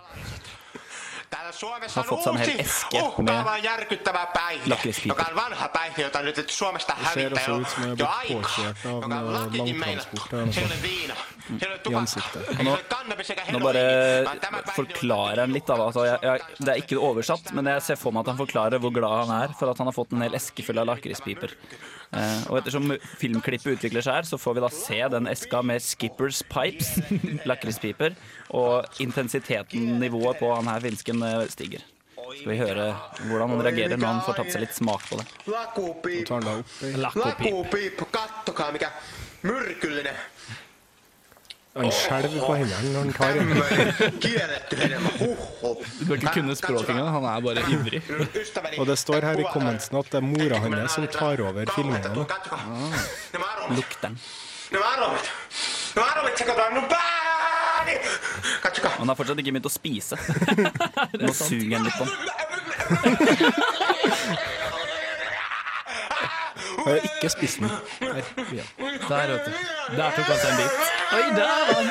Suomessa 1.57 2.01
har 2.01 2.09
fått 2.09 2.39
hel 2.39 2.61
eske 2.61 3.03
uhkaava 3.03 3.53
med 3.55 3.65
järkyttävä 3.65 4.27
päihde, 4.35 4.77
joka 5.05 5.27
on 5.31 5.37
vanha 5.37 5.69
päihde, 5.69 6.03
jota 6.03 6.23
nyt 6.23 6.51
Suomesta 6.51 6.95
hävittää 7.03 7.45
jo, 7.49 7.95
jo 7.99 8.07
aikaa, 8.09 8.75
joka 8.85 9.05
on 9.07 9.11
noe 9.11 9.33
lakikin 9.33 9.77
meillä. 9.77 10.03
Se 10.51 10.61
ei 10.61 10.67
ole 10.67 10.83
viina, 10.83 11.15
se 11.59 11.67
ei 11.67 11.73
ole 11.73 11.79
tupakka, 11.79 12.01
ansiktet. 12.01 12.63
nå, 12.63 12.73
ole 12.73 12.83
kannabis 12.83 13.31
eikä 13.31 13.53
nå 13.53 13.61
bare 13.61 13.83
on 14.29 14.63
forklarer 14.77 15.41
han 15.41 15.53
litt. 15.53 15.67
Da. 15.67 15.77
Altså, 15.85 16.05
jeg, 16.05 16.19
jeg, 16.23 16.41
det 16.61 16.73
er 16.73 16.81
ikke 16.83 16.99
oversatt, 16.99 17.53
men 17.57 17.67
jeg 17.73 17.83
ser 17.83 18.01
for 18.01 18.15
meg 18.15 18.27
at 18.27 18.35
han 18.35 18.41
forklarer 18.41 18.83
hvor 18.83 18.95
glad 18.95 19.27
han 19.27 19.37
er 19.43 19.55
for 19.59 19.71
at 19.71 19.79
han 19.79 19.91
har 19.91 19.97
fått 19.97 20.13
en 20.13 20.25
hel 20.27 20.37
eske 20.39 20.65
full 20.67 20.83
av 20.83 20.89
lakrispiper. 20.91 21.55
Eh, 22.15 22.43
og 22.51 22.61
ettersom 22.61 22.93
filmklippet 23.21 23.79
utvikler 23.79 24.05
seg 24.05 24.21
her, 24.21 24.29
så 24.29 24.39
får 24.39 24.57
vi 24.57 24.65
da 24.65 24.71
se 24.73 25.01
den 25.17 25.27
eska 25.31 25.63
med 25.67 25.83
Skippers 25.83 26.43
Pipes, 26.51 26.93
lakrispiper, 27.51 28.15
og 28.55 29.01
intensiteten, 29.03 29.97
nivået 30.03 30.39
på 30.43 30.53
han 30.55 30.71
her 30.71 30.85
finsken 30.87 31.25
eh, 31.27 31.46
stiger. 31.53 31.83
Skal 32.17 32.51
vi 32.51 32.59
høre 32.59 32.85
hvordan 33.29 33.51
han 33.53 33.63
reagerer 33.67 33.97
når 34.01 34.09
han 34.09 34.23
får 34.27 34.39
tatt 34.41 34.53
seg 34.55 34.61
litt 34.65 34.77
smak 34.77 35.03
på 35.09 35.19
det. 35.21 35.27
Den 38.57 38.73
mikä 38.75 38.91
myrkyllinen. 39.47 40.17
Han 41.77 41.91
skjelver 41.93 42.41
på 42.41 42.55
hendene 42.57 42.93
når 42.95 43.01
han 43.05 43.13
tar 43.13 43.33
den. 43.37 43.49
Huhhuh. 45.21 45.83
Du 45.99 46.05
bør 46.09 46.17
ikke 46.17 46.33
kunne 46.39 46.57
språket 46.57 46.93
engang. 46.95 47.11
Han 47.19 47.27
er 47.29 47.45
bare 47.45 47.65
ivrig. 47.75 48.01
Og 48.81 48.87
det 48.89 48.97
står 48.99 49.29
her 49.29 49.43
i 49.43 49.47
kuvaa 49.53 49.77
at 49.77 49.93
det 49.93 50.19
er 50.23 50.25
mora 50.25 50.63
hans 50.65 50.97
som 50.97 51.07
tar 51.13 51.45
over 51.45 51.69
filmene. 51.77 52.27
Ah. 52.51 53.77
Lukter 53.77 54.11
Nämä 54.71 54.87
Han 58.97 59.09
har 59.09 59.17
fortsatt 59.19 59.39
ikke 59.39 59.53
begynt 59.53 59.69
å 59.69 59.73
spise. 59.73 60.17
Nå 61.23 61.33
suger 61.37 61.77
han 61.77 61.85
litt 61.87 61.97
på 61.99 62.05
den. 62.07 62.17
Ikke 67.11 67.29
spist 67.35 67.59
den. 67.61 67.71
Ja. 68.57 68.65
Der, 69.09 69.27
vet 69.33 69.47
du. 69.47 69.53
Der 69.97 70.11
tok 70.17 70.27
han 70.31 70.39
seg 70.41 70.51
en 70.51 70.57
bit. 70.61 70.73
Oi, 71.17 71.27
der 71.37 71.47
var 71.47 71.67
han! 71.75 71.87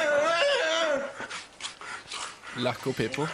Laco 2.63 2.91
people. 2.95 3.27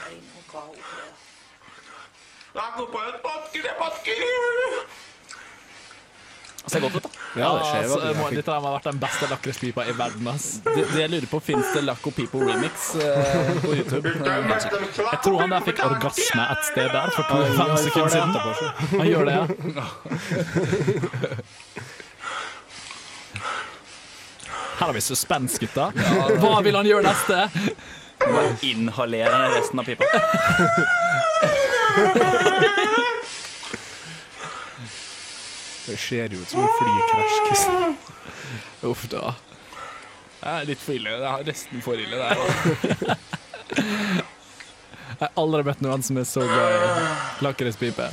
Lakupojat 2.55 3.21
potkii, 3.23 3.61
ne 3.63 3.73
potkii. 3.79 4.15
Ser 6.65 6.79
godt 6.79 6.95
ut, 6.95 7.03
da. 7.03 7.09
Ja, 7.41 7.57
det 7.57 7.65
ser 7.65 7.77
altså, 7.77 8.13
må, 8.19 8.29
dette 8.35 8.51
har 8.53 8.61
vært 8.61 8.83
den 8.85 8.99
beste 9.01 9.27
lakrispipa 9.31 9.85
i 9.89 9.93
verden. 9.97 10.27
Ass. 10.29 10.45
Det, 10.65 10.83
det 10.93 10.99
jeg 11.01 11.09
lurer 11.09 11.25
på, 11.31 11.39
Fins 11.43 11.71
det 11.73 11.81
Laco 11.87 12.11
Pipo 12.13 12.37
remix 12.45 12.91
eh, 13.01 13.49
på 13.63 13.71
YouTube? 13.79 14.11
Jeg 14.13 15.19
tror 15.25 15.39
han 15.41 15.49
der 15.55 15.65
fikk 15.65 15.81
orgasme 15.87 16.43
et 16.53 16.63
sted 16.69 16.87
der 16.93 17.09
for 17.15 17.23
to, 17.31 17.35
Ja, 17.41 17.45
fem 17.57 17.73
sekunder 17.81 18.11
siden. 18.13 18.29
Han 18.99 19.07
gjør 19.09 19.23
det, 19.25 19.33
ja. 19.39 19.45
Her 24.81 24.85
har 24.85 24.93
vi 24.97 25.01
suspens, 25.05 25.59
gutta. 25.61 25.85
Hva 26.41 26.61
vil 26.65 26.75
han 26.77 26.85
gjøre 26.89 27.03
neste? 27.09 27.35
Inhalere 28.69 29.49
resten 29.57 29.81
av 29.81 29.85
pipa. 29.89 30.05
Det 35.85 35.97
ser 35.97 36.33
ut 36.33 36.49
som 36.49 36.59
en 36.61 36.67
flykrasj. 36.79 37.95
Uff 38.81 39.07
da. 39.09 39.33
Det 40.41 40.49
er 40.49 40.67
litt 40.69 40.81
for 40.81 40.97
ille. 40.97 41.15
Det 41.21 41.31
er 41.31 41.47
nesten 41.51 41.81
for 41.85 42.01
ille. 42.01 42.17
Det 42.17 42.25
her. 42.29 42.37
Jeg 45.21 45.27
har 45.27 45.33
aldri 45.37 45.63
møtt 45.67 45.81
noen 45.85 46.01
som 46.05 46.17
er 46.17 46.25
så 46.25 46.41
glad 46.49 46.71
i 46.75 47.45
lakrispipe. 47.45 48.07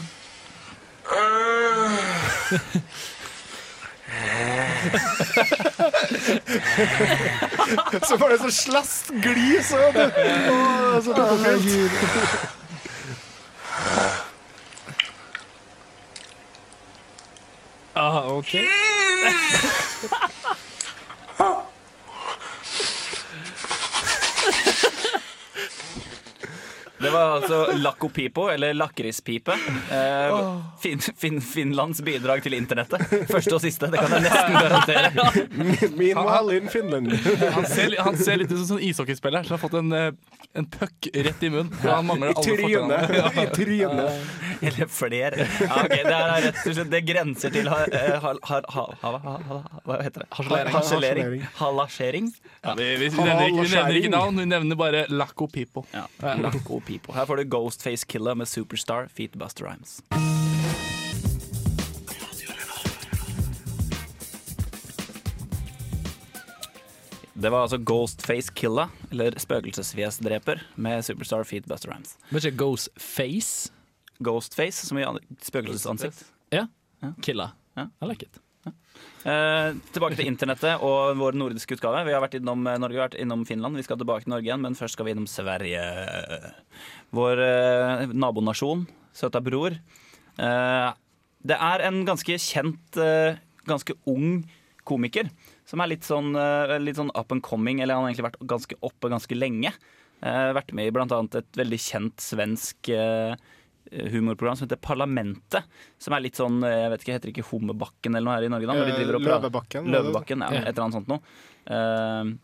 Så 8.08 8.16
var 8.16 8.28
det 8.28 8.38
så 8.42 8.50
slast 8.50 9.10
glis! 9.24 9.72
og 9.72 9.94
du... 9.94 10.04
Åh, 10.52 11.00
så 11.04 12.57
fint. 18.42 18.64
Ah, 18.70 19.84
Det 27.00 27.10
var 27.10 27.36
altså 27.36 27.72
Lakopipo, 27.78 28.48
eller 28.50 28.74
lakrispipe. 28.74 29.52
Eh, 29.92 30.60
fin, 30.82 30.98
fin, 30.98 31.40
Finlands 31.40 32.00
bidrag 32.02 32.42
til 32.42 32.56
internettet. 32.58 33.04
Første 33.30 33.54
og 33.54 33.62
siste, 33.62 33.86
det 33.92 34.00
kan 34.02 34.16
jeg 34.16 34.24
nesten 34.26 34.56
garantere. 34.58 35.12
Meanwhile 36.00 36.56
in 36.58 36.68
Finland. 36.72 37.12
Han 37.54 37.66
ser, 37.70 37.94
han 38.02 38.18
ser 38.18 38.40
litt 38.42 38.50
ut 38.50 38.56
som 38.58 38.64
en 38.64 38.70
sånn 38.72 38.82
ishockeyspiller 38.88 39.46
som 39.46 39.54
har 39.54 39.62
fått 39.62 39.76
en, 39.78 39.92
eh, 39.94 40.10
en 40.58 40.66
puck 40.74 41.10
rett 41.14 41.46
i 41.46 41.52
munnen. 41.54 41.70
Han 41.84 42.08
mangler 42.10 42.30
I 42.32 42.34
alle 42.34 42.48
trynet. 42.48 43.06
fortennene. 43.06 43.44
I 43.44 43.54
trynet. 43.54 44.34
Eller 44.68 44.90
flere. 44.90 45.46
Ja, 45.62 45.78
ok, 45.84 45.94
det 45.94 46.16
er 46.18 46.42
rett 46.48 46.64
og 46.66 46.74
slett 46.74 46.88
Det 46.90 47.00
grenser 47.06 47.52
til 47.54 47.68
ha, 47.70 47.78
eh, 47.94 48.16
ha, 48.24 48.32
ha, 48.48 48.60
ha, 48.74 48.86
ha, 49.04 49.36
ha, 49.52 49.60
Hva 49.86 50.00
heter 50.02 50.24
det? 50.24 50.28
Harselering. 50.34 50.74
Harselering. 50.74 51.46
Halasjering. 51.60 52.32
Ja, 52.64 52.74
vi, 52.74 52.88
vi, 52.98 53.06
vi, 53.06 53.22
nevner 53.22 53.46
ikke, 53.52 53.62
vi 53.62 53.74
nevner 53.76 54.00
ikke 54.02 54.12
navn, 54.16 54.42
vi 54.42 54.48
nevner 54.50 54.82
bare 54.82 55.04
lakopipo 55.14 55.86
Ja. 55.94 56.08
Laco 56.42 56.58
Pipo. 56.88 57.12
Her 57.16 57.28
får 57.28 57.36
du 57.42 57.44
Ghostface 57.52 58.06
Killer 58.08 58.34
med 58.38 58.48
Superstar 58.48 59.08
Feet 59.12 59.36
Buster 59.38 59.68
Rhymes. 59.68 59.98
Det 67.38 67.50
var 67.52 67.62
altså 67.62 67.78
Ghostface 67.78 68.52
Killer, 68.54 68.88
eller 69.12 69.36
Spøkelsesfjesdreper, 69.38 70.62
med 70.76 71.02
Superstar 71.06 71.44
Feet 71.46 71.66
Buster 71.70 71.92
Rhymes. 71.92 72.16
Men 72.30 72.42
ikke 72.42 72.56
Ghostface? 72.64 73.70
Ghostface, 74.24 74.86
som 74.88 74.98
i 74.98 75.04
an- 75.06 75.20
spøkelsesansikt. 75.42 76.24
Ja. 76.52 76.64
Ja. 77.02 77.12
Killa. 77.22 77.50
Ja. 77.76 77.84
I 78.02 78.08
like 78.10 78.26
it. 78.26 78.40
Eh, 79.26 79.68
tilbake 79.90 80.14
til 80.14 80.28
internettet 80.30 80.82
og 80.84 81.16
vår 81.18 81.34
nordiske 81.34 81.74
utgave. 81.74 82.04
Vi 82.06 82.14
har 82.14 82.22
vært 82.22 82.36
innom 82.38 82.62
eh, 82.70 82.78
Norge, 82.78 83.00
vært 83.02 83.18
innom 83.18 83.42
Finland. 83.48 83.78
Vi 83.78 83.82
skal 83.86 83.98
tilbake 83.98 84.24
til 84.24 84.34
Norge 84.34 84.46
igjen, 84.46 84.62
men 84.62 84.78
først 84.78 84.94
skal 84.94 85.08
vi 85.08 85.14
innom 85.16 85.26
Sverige. 85.30 85.82
Vår 87.16 87.42
eh, 87.42 88.04
nabonasjon, 88.14 88.86
søta 89.18 89.42
bror. 89.42 89.74
Eh, 90.38 90.88
det 91.50 91.58
er 91.58 91.84
en 91.88 92.00
ganske 92.06 92.38
kjent, 92.42 92.98
eh, 93.02 93.38
ganske 93.68 93.98
ung 94.10 94.44
komiker 94.88 95.28
som 95.68 95.82
er 95.82 95.90
litt 95.92 96.06
sånn, 96.06 96.32
eh, 96.38 96.78
litt 96.80 96.96
sånn 97.00 97.12
up 97.18 97.34
and 97.34 97.42
coming, 97.44 97.82
eller 97.82 97.98
han 97.98 98.06
har 98.06 98.12
egentlig 98.12 98.30
vært 98.30 98.46
ganske 98.54 98.78
oppe 98.86 99.10
ganske 99.12 99.38
lenge. 99.38 99.74
Vært 100.18 100.72
med 100.74 100.88
i 100.88 100.90
blant 100.90 101.12
annet 101.14 101.36
et 101.38 101.58
veldig 101.60 101.78
kjent 101.78 102.18
svensk 102.18 102.88
humorprogram 103.92 104.56
som 104.56 104.66
heter 104.68 104.80
Parlamentet. 104.80 105.64
Som 105.98 106.14
er 106.14 106.20
litt 106.24 106.36
sånn, 106.36 106.60
jeg 106.62 106.90
vet 106.92 107.00
ikke, 107.06 107.16
heter 107.18 107.32
ikke 107.32 107.46
Hummerbakken 107.50 108.14
eller 108.16 108.26
noe 108.28 108.34
her 108.38 108.46
i 108.48 108.52
Norge? 108.52 108.66
da? 108.66 108.74
Når 108.74 108.86
de 108.86 108.92
Eh, 108.92 108.98
driver 109.04 109.14
og 109.16 109.22
Løvebakken? 109.28 109.88
Løvebakken, 109.94 110.40
ja, 110.44 110.60
et 110.62 110.68
eller 110.76 110.84
annet 110.88 110.98
sånt 111.00 111.08
noe. 111.08 111.20
Uh, 111.68 112.36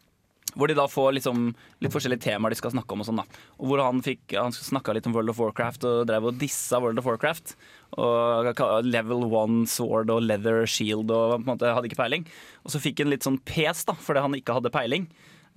Hvor 0.54 0.68
de 0.68 0.74
da 0.74 0.84
får 0.86 1.14
liksom 1.16 1.54
litt 1.82 1.90
forskjellige 1.90 2.20
temaer 2.28 2.50
de 2.50 2.56
skal 2.60 2.70
snakke 2.70 2.92
om. 2.92 3.00
og 3.00 3.06
sånn 3.08 3.16
da 3.16 3.24
Og 3.58 3.66
hvor 3.66 3.80
Han 3.82 4.00
fikk, 4.02 4.36
han 4.38 4.52
snakka 4.52 4.94
litt 4.94 5.06
om 5.08 5.12
World 5.12 5.30
of 5.30 5.38
Warcraft 5.40 5.82
og 5.84 6.06
drev 6.06 6.24
og 6.28 6.38
dissa 6.38 6.78
World 6.80 6.98
of 7.00 7.06
Warcraft. 7.06 7.56
Og 7.98 8.84
Level 8.84 9.24
one 9.32 9.66
sword 9.66 10.10
og 10.10 10.22
leather 10.22 10.64
shield 10.66 11.10
og 11.10 11.40
på 11.42 11.48
en 11.48 11.58
måte 11.58 11.74
hadde 11.74 11.88
ikke 11.90 11.98
peiling. 12.04 12.26
Og 12.64 12.70
så 12.70 12.78
fikk 12.78 12.98
han 13.02 13.10
litt 13.10 13.24
sånn 13.26 13.40
pes 13.44 13.84
da 13.84 13.94
fordi 13.94 14.20
han 14.22 14.32
ikke 14.38 14.54
hadde 14.60 14.70
peiling. 14.70 15.08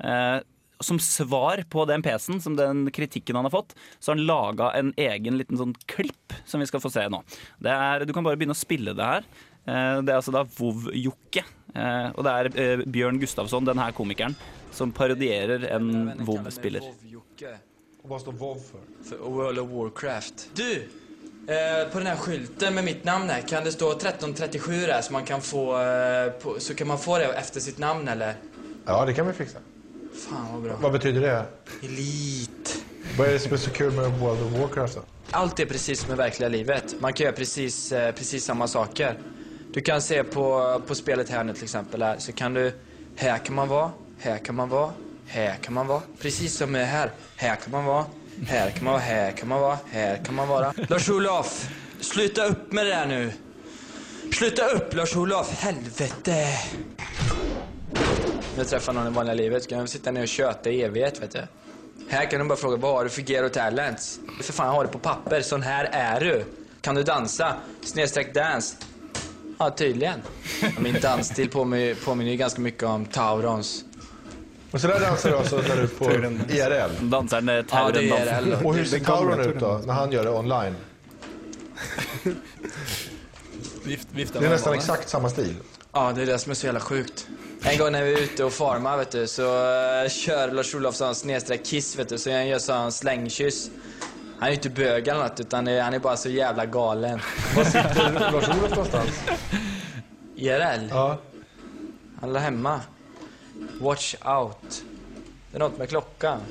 Eh, 0.04 0.40
som 0.80 1.00
svar 1.00 1.64
på 1.70 1.86
den 1.90 2.02
PC-en, 2.06 2.42
som 2.42 2.56
den 2.56 2.92
kritikken 2.92 3.36
han 3.36 3.46
har 3.46 3.52
fått, 3.54 3.76
så 4.00 4.12
har 4.12 4.18
han 4.18 4.26
laga 4.26 4.72
en 4.78 4.94
egen 4.98 5.38
liten 5.38 5.58
sånn 5.58 5.74
klipp 5.90 6.34
som 6.46 6.60
vi 6.62 6.68
skal 6.70 6.80
få 6.84 6.92
se 6.94 7.08
nå. 7.10 7.24
Det 7.60 7.72
er, 7.74 8.06
du 8.06 8.14
kan 8.14 8.24
bare 8.24 8.38
begynne 8.38 8.56
å 8.56 8.60
spille 8.60 8.94
det 8.98 9.04
her. 9.04 9.26
Eh, 9.68 10.02
Det 10.02 10.12
er 10.14 10.20
altså 10.22 10.32
da 10.36 10.44
Vov-Jokke. 10.44 11.44
Eh, 11.76 12.10
Og 12.16 12.24
det 12.24 12.32
er 12.34 12.52
eh, 12.62 12.86
Bjørn 12.86 13.20
Gustavsson, 13.20 13.66
den 13.66 13.78
her 13.82 13.92
komikeren, 13.92 14.36
som 14.72 14.92
parodierer 14.92 15.66
en 15.76 16.14
Vov-spiller. 16.26 16.82
Hva 18.08 18.20
står 18.22 18.38
Vov 18.40 18.62
for? 18.64 18.80
For 19.04 19.18
World 19.30 19.60
of 19.60 19.70
Warcraft. 19.74 20.50
Du! 20.56 20.86
Eh, 21.48 21.88
på 21.92 21.98
den 22.00 22.08
här 22.08 22.16
skylten 22.16 22.74
med 22.76 22.84
mitt 22.84 23.04
namn 23.04 23.30
här, 23.30 23.42
kan 23.42 23.64
det 23.64 23.72
stå 23.72 23.92
1337 23.92 24.72
där 24.88 25.02
så 25.02 25.14
man 25.14 25.26
kan 25.26 25.42
få, 25.42 25.80
eh, 25.82 26.30
på, 26.32 26.60
så 26.60 26.76
kan 26.76 26.88
man 26.88 27.00
få 27.00 27.18
det 27.18 27.26
efter 27.34 27.60
sitt 27.60 27.78
namn 27.80 28.08
eller? 28.08 28.36
Ja, 28.86 29.06
det 29.06 29.14
kan 29.14 29.28
vi 29.28 29.34
fixa. 29.34 29.60
Fan 30.18 30.54
vad 30.54 30.64
bra. 30.64 30.76
Vad 30.82 30.92
betyder 30.92 31.22
det? 31.22 31.46
Elit. 31.84 32.84
Vad 33.18 33.28
är 33.28 33.34
det 33.34 33.40
som 33.40 33.54
är 33.54 33.58
så 33.58 33.70
kul 33.70 33.92
med 33.94 34.12
World 34.20 34.42
of 34.44 34.60
Warcraft 34.60 34.96
då? 34.96 35.02
Allt 35.32 35.60
är 35.60 35.66
precis 35.66 36.00
som 36.00 36.14
i 36.14 36.16
verkliga 36.16 36.50
livet. 36.50 36.96
Man 37.00 37.14
kan 37.14 37.24
göra 37.24 37.36
precis, 37.36 37.90
samme 37.90 38.12
precis 38.12 38.46
samma 38.46 38.68
saker. 38.68 39.18
Du 39.74 39.82
kan 39.82 40.02
se 40.02 40.24
på, 40.24 40.82
på 40.88 40.96
spelet 40.96 41.30
här 41.30 41.44
nu 41.44 41.54
till 41.54 41.64
exempel 41.64 42.02
här, 42.04 42.18
så 42.20 42.32
kan 42.32 42.54
du, 42.54 42.74
här 43.16 43.38
kan 43.38 43.56
man 43.56 43.68
vara, 43.68 43.92
här 44.20 44.38
kan 44.38 44.56
man 44.56 44.70
vara, 44.70 44.92
här 45.28 45.56
kan 45.56 45.74
man 45.74 45.88
vara. 45.88 46.02
Precis 46.22 46.58
som 46.58 46.76
är 46.76 46.86
här. 46.86 47.12
Här 47.36 47.56
kan 47.56 47.72
man 47.72 47.86
vara, 47.86 48.06
här 48.48 48.70
kan 48.70 48.84
man 48.84 48.94
vara, 48.94 49.02
här 49.02 49.32
kan 49.32 49.48
man 49.48 49.62
vara, 49.62 49.78
här 49.92 50.24
kan 50.26 50.36
man 50.36 50.48
vara. 50.48 50.74
Lars-Olof, 50.90 51.70
sluta 52.02 52.46
upp 52.46 52.72
med 52.72 52.86
det 52.86 52.90
där 52.92 53.06
nu. 53.06 53.32
Sluta 54.34 54.68
upp 54.68 54.94
Lars-Olof, 54.94 55.52
helvete. 55.52 56.48
När 58.58 58.64
jag 58.64 58.70
träffar 58.70 58.94
någon 58.94 59.08
i 59.08 59.10
vanliga 59.10 59.34
livet 59.34 59.64
Ska 59.64 59.70
kan 59.70 59.80
jag 59.80 59.90
sitta 59.90 60.12
ner 60.12 60.22
och 60.22 60.28
köta 60.28 60.70
i 60.70 60.82
evighet 60.82 61.22
vet 61.22 61.32
du. 61.32 61.42
Här 62.10 62.32
kan 62.32 62.40
du 62.40 62.46
bara 62.46 62.58
fråga 62.58 62.78
vad 62.78 62.94
har 62.94 63.04
du 63.04 63.10
för 63.10 63.32
gear 63.32 63.44
och 63.44 63.54
talents? 63.54 64.20
För 64.42 64.54
fan 64.54 64.76
har 64.76 64.84
det 64.84 64.92
på 64.92 65.00
papper, 65.00 65.42
sån 65.42 65.62
här 65.62 65.90
är 65.92 66.20
du. 66.20 66.46
Kan 66.82 66.96
du 66.96 67.04
dansa? 67.04 67.54
Snedstreck 67.82 68.34
dance. 68.34 68.76
Ja, 69.60 69.70
tydligen. 69.70 70.22
Min 70.80 70.96
dansstil 71.02 71.50
påminner 71.50 71.96
påminner 71.96 72.32
ju 72.32 72.38
ganska 72.38 72.62
mycket 72.62 72.84
om 72.84 73.06
Taurons. 73.06 73.84
Och 74.72 74.82
så 74.82 74.88
där 74.88 75.00
dansar 75.00 75.30
du 75.30 75.38
alltså 75.38 75.58
när 75.68 75.76
du 75.76 75.88
på 75.88 76.06
IRL? 76.50 77.10
Dansar 77.10 77.64
Tauron 77.64 78.08
Ja, 78.08 78.16
det 78.16 78.32
är 78.32 78.42
IRL. 78.42 78.66
Och 78.66 78.76
hur 78.76 78.86
ser 78.86 79.00
Tauron 79.00 79.40
ut 79.40 79.60
då, 79.60 79.82
när 79.86 79.94
han 79.94 80.12
gör 80.12 80.24
det 80.24 80.32
online? 80.32 80.76
Det 83.84 84.36
är 84.36 84.50
nästan 84.50 84.74
exakt 84.74 85.10
samma 85.10 85.30
stil. 85.30 85.56
Ja, 85.92 86.12
det 86.16 86.22
är 86.22 86.26
det 86.26 86.40
som 86.40 86.52
är 86.52 86.56
så 86.56 86.66
jävla 86.66 86.80
sjukt. 86.80 87.28
En 87.68 87.78
gang 87.78 87.92
når 87.92 88.02
vi 88.02 88.14
är 88.14 88.18
ute 88.24 88.46
og 88.46 88.52
farmar 88.54 88.98
vet 89.02 89.12
du, 89.12 89.24
så 89.28 89.46
kjører 90.08 90.54
Lars-Olof 90.56 90.96
sånn 90.96 91.16
snedstreck 91.20 91.66
kiss 91.68 91.90
vet 92.00 92.14
du, 92.14 92.16
så 92.16 92.32
han 92.32 92.46
gjør 92.48 92.62
sånn 92.64 92.94
slengkyss. 92.96 93.58
Han 94.38 94.46
er 94.48 94.54
ikke 94.56 94.62
inte 94.62 94.70
bög 94.78 95.10
eller 95.10 95.24
något, 95.26 95.42
utan 95.44 95.68
han 95.68 95.98
er 95.98 96.04
bare 96.06 96.20
så 96.22 96.32
jævla 96.32 96.64
galen. 96.72 97.20
Var 97.58 97.68
sitter 97.68 98.16
Lars-Olof 98.16 98.72
någonstans? 98.72 99.20
IRL? 100.38 100.86
Ja. 100.94 101.08
Han 102.22 102.36
er 102.36 102.46
hemma. 102.46 102.76
Watch 103.84 104.16
out. 104.24 104.78
Det 105.50 105.60
er 105.60 105.66
noe 105.66 105.76
med 105.82 105.92
klockan. 105.92 106.46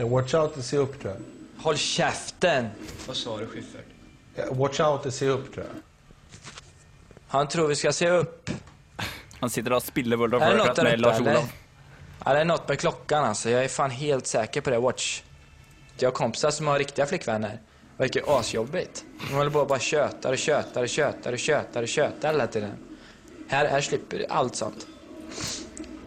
Watch 0.00 0.34
out 0.34 0.56
och 0.56 0.64
se 0.64 0.80
opp, 0.82 0.96
tror 0.98 1.12
jeg. 1.12 1.28
Håll 1.60 1.78
käften! 1.78 2.72
Hva 3.04 3.14
sa 3.14 3.36
du 3.38 3.46
Schyffert? 3.46 4.50
Watch 4.50 4.80
out 4.80 5.06
och 5.06 5.14
se 5.14 5.30
opp, 5.30 5.46
tror 5.54 5.68
jeg. 5.68 6.50
Han 7.28 7.48
tror 7.48 7.70
vi 7.70 7.78
skal 7.78 7.94
se 7.94 8.10
upp. 8.10 8.50
Han 9.40 9.50
sitter 9.50 9.72
og 9.76 9.82
spiller 9.82 10.16
World 10.20 10.34
of 10.34 10.42
Warcraft 10.44 10.82
med 10.84 11.00
Lars? 11.00 11.20
Olav. 11.20 11.48
Ja, 12.24 12.32
det 12.34 12.40
er 12.40 12.44
något 12.44 12.68
med 12.68 12.78
klockan 12.78 13.24
altså. 13.24 13.48
Jeg 13.48 13.64
er 13.64 13.72
faen 13.72 13.90
helt 13.96 14.28
sikker 14.28 14.60
på 14.60 14.70
det. 14.70 14.78
Watch. 14.84 15.22
Jag 15.98 16.08
har 16.08 16.14
kompiser 16.14 16.50
som 16.50 16.66
har 16.66 16.78
riktige 16.78 17.06
flickvänner. 17.06 17.58
Det 17.96 18.02
verkar 18.02 18.38
asjobbigt. 18.38 19.04
De 19.28 19.34
bare 19.36 19.50
på 19.50 19.64
bara 19.64 19.78
tjötar 19.78 20.32
och 20.32 20.38
tjötar 20.38 20.82
och 20.82 20.88
tjötar 20.88 21.32
och 21.32 21.38
tjötar 21.38 21.82
och 21.82 21.88
tjötar 21.88 22.32
hela 22.32 22.46
tiden. 22.46 22.70
Her, 23.48 23.66
her 23.66 23.80
slipper 23.80 24.26
allt 24.28 24.56
sånt. 24.56 24.86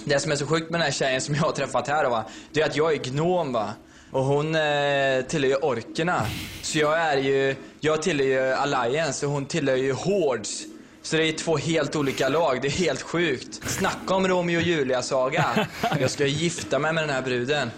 Det 0.05 0.19
som 0.19 0.31
er 0.31 0.35
så 0.35 0.45
sjukt 0.45 0.69
med 0.69 0.79
den 0.79 0.85
här 0.85 0.91
tjejen 0.91 1.21
som 1.21 1.35
jeg 1.35 1.43
har 1.43 1.51
truffet 1.51 1.87
her, 1.87 2.09
va, 2.09 2.23
det 2.51 2.61
er 2.61 2.65
at 2.65 2.75
jeg 2.75 2.97
er 2.97 3.03
gnom 3.11 3.53
va. 3.53 3.67
Og 4.13 4.25
hun 4.27 4.55
eh, 4.55 5.23
tilhører 5.25 5.63
orkene. 5.65 6.17
Så 6.61 6.83
jeg 6.83 7.05
er 7.05 7.21
jo 7.23 7.55
Jeg 7.83 8.01
tilhører 8.01 8.57
Alliance 8.61 9.25
og 9.25 9.31
hun 9.33 9.45
tilhører 9.45 9.93
Hordes. 9.93 10.72
Så 11.03 11.17
det 11.17 11.23
är 11.23 11.33
två 11.33 11.57
helt 11.57 11.95
olika 11.95 12.29
lag, 12.29 12.61
det 12.61 12.67
är 12.67 12.71
helt 12.71 13.01
sjukt. 13.01 13.69
Snacka 13.69 14.13
om 14.13 14.27
Romeo 14.27 14.57
och 14.57 14.63
Julia-saga. 14.63 15.67
Jag 15.99 16.11
ska 16.11 16.25
gifta 16.25 16.79
mig 16.79 16.93
med 16.93 17.03
den 17.03 17.09
här 17.09 17.21
bruden. 17.21 17.71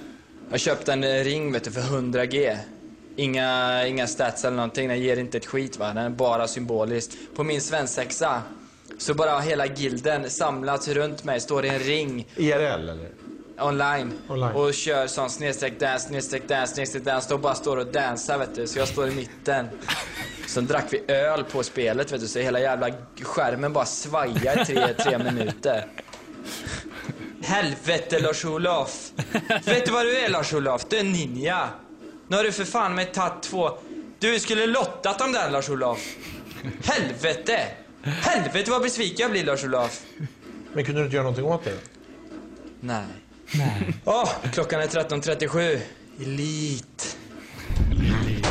Jag 0.51 0.59
köpte 0.59 0.93
en 0.93 1.23
ring 1.23 1.51
vet 1.51 1.63
du, 1.63 1.71
för 1.71 1.81
100G. 1.81 2.57
Inga, 3.15 3.87
inga 3.87 4.07
stats 4.07 4.45
eller 4.45 4.55
någonting, 4.55 4.87
den 4.87 4.99
ger 4.99 5.17
inte 5.17 5.37
ett 5.37 5.45
skit 5.45 5.79
va, 5.79 5.87
den 5.87 5.97
är 5.97 6.09
bara 6.09 6.47
symboliskt. 6.47 7.17
På 7.35 7.43
min 7.43 7.61
svensexa 7.61 8.41
så 8.97 9.13
bara 9.13 9.39
hela 9.39 9.65
gilden 9.65 10.29
samlats 10.29 10.87
runt 10.87 11.23
mig, 11.23 11.39
står 11.39 11.65
i 11.65 11.69
en 11.69 11.79
ring 11.79 12.27
IRL 12.35 12.61
eller? 12.61 13.09
Online, 13.59 14.13
Online. 14.27 14.51
och 14.51 14.73
kör 14.73 15.07
sån 15.07 15.29
snedstreck 15.29 15.79
dance, 15.79 16.07
snedstreck 16.07 16.47
dance, 16.47 16.73
snedstreck 16.73 17.03
dance. 17.03 17.29
De 17.29 17.41
bara 17.41 17.55
står 17.55 17.77
och 17.77 17.87
dansar 17.87 18.37
vet 18.37 18.55
du, 18.55 18.67
så 18.67 18.79
jag 18.79 18.87
står 18.87 19.07
i 19.07 19.15
mitten. 19.15 19.67
Sen 20.47 20.65
drack 20.65 20.85
vi 20.89 21.13
öl 21.13 21.43
på 21.43 21.63
spelet 21.63 22.11
vet 22.11 22.21
du, 22.21 22.27
så 22.27 22.39
hela 22.39 22.59
jävla 22.59 22.89
skärmen 23.21 23.73
bara 23.73 23.85
svajar 23.85 24.61
i 24.61 24.65
tre, 24.65 24.93
tre 24.93 25.17
minuter. 25.17 25.87
Helvete 27.43 28.19
Lars-Olof! 28.19 29.11
Vet 29.65 29.85
du 29.85 29.91
vad 29.91 30.05
du 30.05 30.17
är 30.17 30.29
Lars-Olof? 30.29 30.85
Du 30.89 30.97
är 30.97 31.03
ninja. 31.03 31.69
Nu 32.27 32.35
har 32.35 32.43
du 32.43 32.51
för 32.51 32.65
fan 32.65 32.95
med 32.95 33.13
tagit 33.13 33.43
två... 33.43 33.71
Du 34.19 34.39
skulle 34.39 34.65
lottat 34.65 35.19
dem 35.19 35.31
där 35.31 35.51
Lars-Olof. 35.51 36.15
Helvete! 36.83 37.59
Helvete 38.03 38.71
vad 38.71 38.81
besviken 38.81 39.17
jag 39.17 39.31
blir 39.31 39.43
Lars-Olof. 39.43 40.01
Men 40.73 40.85
kunde 40.85 41.01
du 41.01 41.05
inte 41.05 41.15
göra 41.15 41.23
någonting 41.23 41.45
åt 41.45 41.63
det? 41.63 41.77
Nej. 42.79 43.05
Åh, 44.05 44.29
klockan 44.53 44.81
är 44.81 44.87
13.37. 44.87 45.79
Elit. 46.21 47.17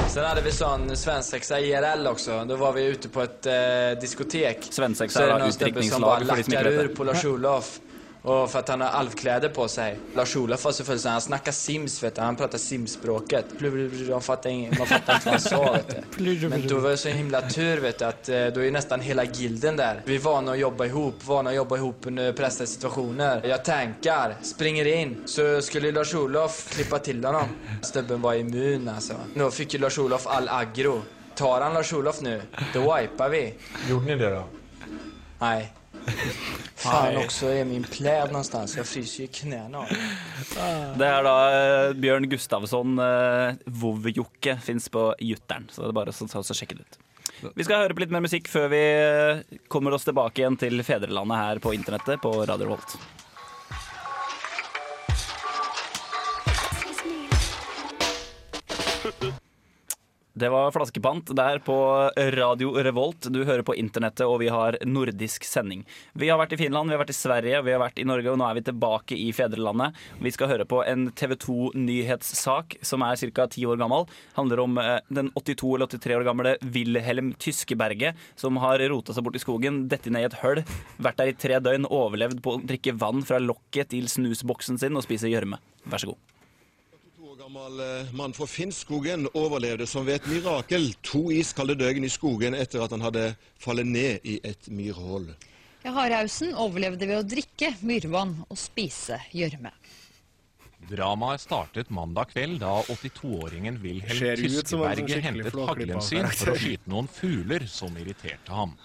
Sen 0.09 0.25
hade 0.25 0.41
vi 0.41 0.53
sån 0.53 0.97
svensexa 0.97 1.61
IRL 1.61 2.07
också. 2.07 2.45
Då 2.45 2.57
var 2.57 2.73
vi 2.73 2.85
ute 2.85 3.09
på 3.09 3.23
ett 3.23 3.47
eh, 3.47 3.53
diskotek. 4.01 4.59
Svensexa 4.71 5.19
Så 5.19 5.25
är 5.25 5.33
det 5.33 5.39
någon 5.39 5.53
snubbe 5.53 5.83
som 5.83 6.01
bara 6.01 6.21
utdrikningslag 6.21 6.29
för 6.29 6.37
de 6.37 6.45
som 6.45 6.53
lackar 6.53 6.71
ur 6.71 6.89
på 6.89 7.05
Lars-Olof. 7.05 7.81
Och 8.25 8.51
för 8.51 8.59
att 8.59 8.69
han 8.69 8.81
har 8.81 8.89
alfkläder 8.89 9.49
på 9.49 9.69
sig. 9.69 9.99
Lars-Olof 10.15 10.65
var 10.65 10.73
så 10.73 10.85
full 10.85 10.99
så 10.99 11.09
han 11.09 11.21
snackar 11.21 11.53
sims 11.53 12.03
vet 12.03 12.15
du. 12.15 12.21
Han 12.21 12.37
pratar 12.37 12.59
simspråket. 12.59 13.47
Man 14.11 14.21
fattar, 14.21 14.51
inte 14.51 14.79
vad 14.79 15.25
han 15.25 15.41
sa 15.41 15.73
vet 15.73 15.97
du. 16.17 16.49
Men 16.49 16.69
då 16.69 16.79
var 16.79 16.91
det 16.91 16.97
så 16.97 17.09
himla 17.09 17.41
tur 17.43 17.81
vet 17.81 17.99
du 17.99 18.05
att 18.05 18.29
eh, 18.29 18.47
då 18.47 18.65
är 18.65 18.71
nästan 18.71 19.01
hela 19.01 19.25
gilden 19.25 19.77
där. 19.77 20.03
Vi 20.05 20.15
är 20.15 20.19
vana 20.19 20.53
att 20.53 20.59
jobba 20.59 20.85
ihop, 20.85 21.25
vana 21.25 21.51
att 21.51 21.57
jobba 21.57 21.77
ihop 21.77 21.97
under 22.03 22.33
pressade 22.33 22.67
situationer. 22.67 23.47
Jag 23.47 23.65
tankar, 23.65 24.37
springer 24.43 24.85
in. 24.85 25.23
Så 25.27 25.63
skulle 25.63 25.93
Lars-Olof 25.93 26.69
klippa 26.71 26.99
till 26.99 27.25
honom. 27.25 27.49
Stubben 27.83 28.23
var 28.23 28.35
immun 28.35 28.89
alltså. 28.89 29.15
Då 29.35 29.51
fick 29.51 29.75
ju 29.75 29.81
Lars-Olof 29.81 30.27
all 30.27 30.49
aggro. 30.49 31.03
Tar 31.35 31.61
han 31.61 31.75
Lars-Olof 31.75 32.21
nu, 32.21 32.43
då 32.73 32.81
wipar 32.81 33.29
vi. 33.29 33.55
Gjorde 33.91 34.05
ni 34.07 34.15
det 34.15 34.31
då? 34.31 34.45
Nej. 35.39 35.73
Fan 36.75 37.17
också, 37.17 37.47
är 37.47 37.65
min 37.65 37.83
pläd 37.83 38.27
någonstans? 38.27 38.77
Jag 38.77 38.87
fryser 38.87 39.23
ju 39.23 39.27
knäna 39.27 39.79
av 39.79 39.87
det. 40.99 41.07
Er 41.07 41.25
da 41.25 41.37
eh, 41.55 41.93
Bjørn 41.97 42.29
Gustavsson, 42.29 42.99
uh, 42.99 43.55
Vov-Jokke, 43.65 44.59
fins 44.61 44.89
på 44.89 45.15
Jutteren. 45.19 45.69
Så 45.73 45.83
det 45.83 45.89
er 45.93 45.97
bare 45.97 46.13
å 46.13 46.29
ta 46.29 46.43
oss 46.43 46.53
og 46.53 46.59
sjekke 46.59 46.77
det 46.79 46.85
ut. 46.85 47.01
Vi 47.57 47.65
skal 47.65 47.85
høre 47.85 47.97
på 47.97 48.05
litt 48.05 48.13
mer 48.15 48.25
musikk 48.25 48.49
før 48.49 48.71
vi 48.73 48.83
eh, 48.85 49.59
kommer 49.73 49.97
oss 49.97 50.07
tilbake 50.07 50.43
igjen 50.43 50.57
til 50.61 50.81
fedrelandet 50.87 51.41
her 51.41 51.61
på 51.65 51.75
internettet 51.77 52.23
på 52.23 52.33
Radio 52.45 52.69
Revolt. 52.69 52.97
Det 60.35 60.49
var 60.51 60.73
flaskepant 60.75 61.29
der 61.39 61.61
på 61.63 61.75
Radio 62.35 62.73
Revolt. 62.83 63.29
Du 63.31 63.45
hører 63.47 63.63
på 63.63 63.77
internettet, 63.79 64.25
og 64.27 64.41
vi 64.43 64.49
har 64.51 64.75
nordisk 64.83 65.45
sending. 65.47 65.85
Vi 66.19 66.27
har 66.27 66.41
vært 66.41 66.57
i 66.57 66.59
Finland, 66.59 66.91
vi 66.91 66.97
har 66.97 67.03
vært 67.05 67.13
i 67.13 67.15
Sverige, 67.15 67.61
vi 67.63 67.71
har 67.71 67.79
vært 67.79 68.01
i 68.03 68.07
Norge, 68.11 68.33
og 68.33 68.41
nå 68.41 68.49
er 68.49 68.59
vi 68.59 68.65
tilbake 68.67 69.15
i 69.15 69.29
fedrelandet. 69.31 69.95
Vi 70.19 70.35
skal 70.35 70.51
høre 70.51 70.67
på 70.67 70.83
en 70.83 71.07
TV 71.15 71.37
2-nyhetssak 71.39 72.81
som 72.83 73.07
er 73.07 73.23
ca. 73.31 73.47
ti 73.55 73.63
år 73.63 73.79
gammel. 73.79 74.11
Handler 74.35 74.65
om 74.65 74.75
eh, 74.83 74.99
den 75.07 75.31
82 75.39 75.71
eller 75.77 75.95
83 75.95 76.19
år 76.19 76.27
gamle 76.27 76.59
Wilhelm 76.67 77.31
Tyskeberget, 77.39 78.19
som 78.35 78.59
har 78.59 78.83
rota 78.91 79.15
seg 79.15 79.23
bort 79.23 79.39
i 79.39 79.47
skogen, 79.47 79.85
dette 79.87 80.11
ned 80.11 80.27
i 80.27 80.33
et 80.33 80.41
høl, 80.43 80.65
vært 80.99 81.23
der 81.23 81.31
i 81.31 81.39
tre 81.47 81.63
døgn, 81.63 81.87
overlevd 81.87 82.43
på 82.43 82.59
å 82.59 82.65
drikke 82.75 82.99
vann 82.99 83.23
fra 83.23 83.39
lokket 83.39 83.95
til 83.95 84.11
snusboksen 84.11 84.83
sin 84.83 84.99
og 84.99 85.07
spise 85.07 85.31
gjørme. 85.31 85.63
Vær 85.87 86.03
så 86.03 86.11
god. 86.11 86.34
Gammel 87.45 87.81
eh, 87.81 88.13
mann 88.13 88.33
fra 88.33 88.47
Finnskogen 88.47 89.27
overlevde 89.37 89.85
som 89.87 90.07
ved 90.07 90.15
et 90.17 90.29
mirakel 90.33 90.87
to 91.05 91.27
iskalde 91.35 91.75
døgn 91.77 92.07
i 92.07 92.09
skogen 92.09 92.55
etter 92.57 92.81
at 92.81 92.95
han 92.95 93.05
hadde 93.05 93.25
fallet 93.61 93.85
ned 93.85 94.25
i 94.25 94.39
et 94.49 94.71
myrhull. 94.73 95.27
Ja, 95.85 95.93
Hardhausen 95.93 96.55
overlevde 96.57 97.11
ved 97.11 97.21
å 97.21 97.27
drikke 97.35 97.75
myrvann 97.85 98.33
og 98.47 98.57
spise 98.57 99.21
gjørme. 99.37 99.75
Dramaet 100.89 101.45
startet 101.45 101.93
mandag 101.93 102.33
kveld 102.33 102.63
da 102.65 102.79
82-åringen 102.89 103.77
Wilhelm 103.85 104.23
Ser 104.23 104.41
ut 104.41 104.73
som 104.73 104.87
en 104.89 104.97
sånn 104.97 105.05
Tyskeberget 105.05 105.29
hentet 105.29 105.61
haglen 105.69 106.03
sin 106.09 106.33
for 106.33 106.55
å 106.55 106.59
skyte 106.65 106.97
noen 106.97 107.13
fugler 107.13 107.69
som 107.69 108.01
irriterte 108.01 108.57
ham. 108.57 108.77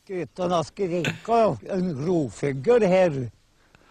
Skutarna 0.00 0.64
skriker 0.72 1.72
en 1.76 1.94
rovfugl 2.00 2.92
her. 2.96 3.24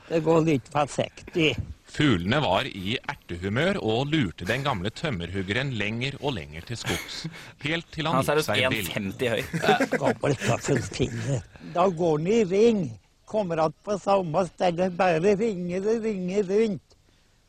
Det 0.09 0.25
går 0.25 0.45
litt 0.49 0.69
forsiktig. 0.73 1.53
Fuglene 1.87 2.39
var 2.43 2.67
i 2.67 2.97
ertehumør 2.99 3.79
og 3.79 4.11
lurte 4.11 4.45
den 4.47 4.65
gamle 4.65 4.91
tømmerhuggeren 4.91 5.71
lenger 5.79 6.17
og 6.19 6.35
lenger 6.35 6.65
til 6.67 6.79
skogs. 6.83 7.21
Helt 7.63 7.87
til 7.95 8.09
han 8.09 8.19
Han 8.19 8.31
er 8.33 8.41
gikk 8.41 8.49
seg 8.49 8.63
vill. 8.73 8.89
1,50 8.91 9.31
høy. 9.33 9.95
Gammelt 10.01 10.43
kaffespille. 10.43 11.39
Da 11.73 11.87
går 11.87 12.17
den 12.23 12.27
i 12.33 12.43
ring. 12.51 12.83
Kommer 13.25 13.57
att 13.57 13.83
på 13.83 13.97
samme 13.99 14.45
sted. 14.47 14.83
Bare 14.97 15.35
ringer 15.35 15.87
og 15.87 16.03
ringer 16.03 16.43
rundt. 16.43 16.95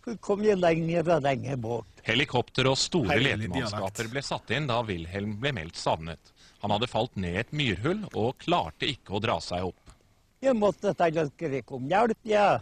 Så 0.05 0.17
kommer 0.25 0.49
jeg 0.49 0.59
lenger 0.59 1.11
og 1.17 1.23
lenger 1.23 1.57
bort. 1.57 2.01
Helikopter 2.07 2.71
og 2.71 2.79
store 2.81 3.19
letemannskaper 3.21 4.09
ble 4.09 4.23
satt 4.25 4.55
inn 4.57 4.71
da 4.71 4.81
Wilhelm 4.87 5.37
ble 5.43 5.53
meldt 5.53 5.77
savnet. 5.77 6.33
Han 6.63 6.73
hadde 6.75 6.89
falt 6.91 7.19
ned 7.21 7.35
i 7.37 7.43
et 7.43 7.53
myrhull 7.55 8.07
og 8.15 8.39
klarte 8.43 8.89
ikke 8.89 9.19
å 9.19 9.23
dra 9.23 9.37
seg 9.45 9.69
opp. 9.69 9.93
Jeg 10.41 10.55
måtte 10.55 10.95
ta 10.95 11.09
å 11.11 11.27
skrike 11.33 11.75
om 11.75 11.87
hjelp, 11.91 12.19
ja. 12.31 12.61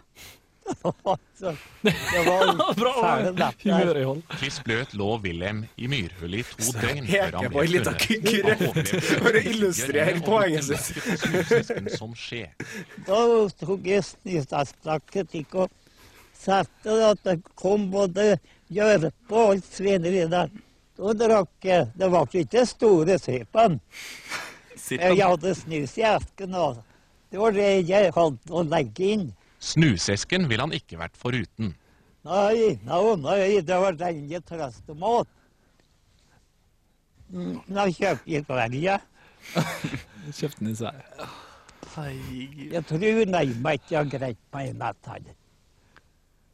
Så, 1.37 1.53
det 1.81 2.21
var 2.27 2.73
fæle 2.75 3.31
netter. 3.37 4.21
Kliss 4.35 4.59
bløt 4.65 4.93
lå 4.97 5.09
Wilhelm 5.23 5.63
i 5.77 5.87
myrhullet 5.91 6.39
i 6.41 6.43
to 6.49 6.73
døgn 6.81 7.07
før 7.07 7.37
han 7.37 7.49
ble 7.53 7.81
funnet. 7.85 8.91
for 9.23 9.31
å 9.31 9.43
illustrere 9.53 10.21
poenget 10.25 10.65
sitt. 10.67 12.61
Da 13.07 13.23
tok 13.63 13.87
jeg 13.87 14.05
snøstasplakket 14.11 15.37
ikke 15.41 15.65
og 15.65 15.75
satte 16.37 16.99
at 17.11 17.23
det 17.25 17.39
kom 17.57 17.89
både 17.93 18.37
gjørpe 18.73 19.43
og 19.51 19.63
svineri 19.65 20.25
der. 20.29 20.51
Da 20.97 21.13
drakk 21.13 21.65
jeg. 21.65 21.89
Det 21.95 22.11
var 22.11 22.37
ikke 22.41 22.65
store. 22.65 23.17
Sippen? 23.21 23.79
Jeg 24.89 25.17
hadde 25.21 25.55
snus 25.57 25.97
i 25.99 26.05
esken, 26.07 26.55
og 26.55 26.79
det 27.31 27.41
var 27.41 27.53
det 27.55 27.67
jeg 27.89 28.13
hadde 28.15 28.53
å 28.53 28.63
legge 28.65 29.11
inn. 29.15 29.27
Snusesken 29.59 30.47
ville 30.49 30.65
han 30.65 30.75
ikke 30.75 30.99
vært 30.99 31.17
foruten. 31.17 31.73
Nei, 32.27 32.75
nei, 32.83 33.01
nei, 33.23 33.41
det 33.65 33.79
var 33.81 33.97
deilig 33.97 34.41
trøstemat. 34.45 35.29
Mm, 37.31 37.57
Nå 37.67 37.85
kjøpte 37.95 38.31
jeg 38.31 38.45
kvelja. 38.47 38.97
Kjøpte 40.37 40.59
den 40.61 40.71
i 40.73 40.77
seg. 40.79 41.01
Jeg 41.97 42.83
tror 42.85 43.21
nærmere 43.31 43.79
ikke 43.79 43.95
jeg 43.95 44.11
greit 44.11 44.41
meg 44.53 44.69
i 44.69 44.75
natt 44.77 45.09
her. 45.09 45.23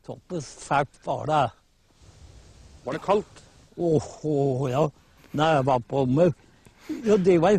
Såpass 0.05 0.47
fælt 0.67 0.99
var 1.05 1.25
det. 1.29 1.43
Var 2.85 2.97
det 2.97 3.03
kaldt? 3.03 3.43
Åh, 3.77 4.07
ja. 4.71 4.85
Nei, 5.33 5.49
jeg 5.57 5.65
var 5.67 5.83
på 5.89 6.05
meg. 6.05 6.33
Ja, 7.07 7.17
det 7.17 7.39
var 7.41 7.57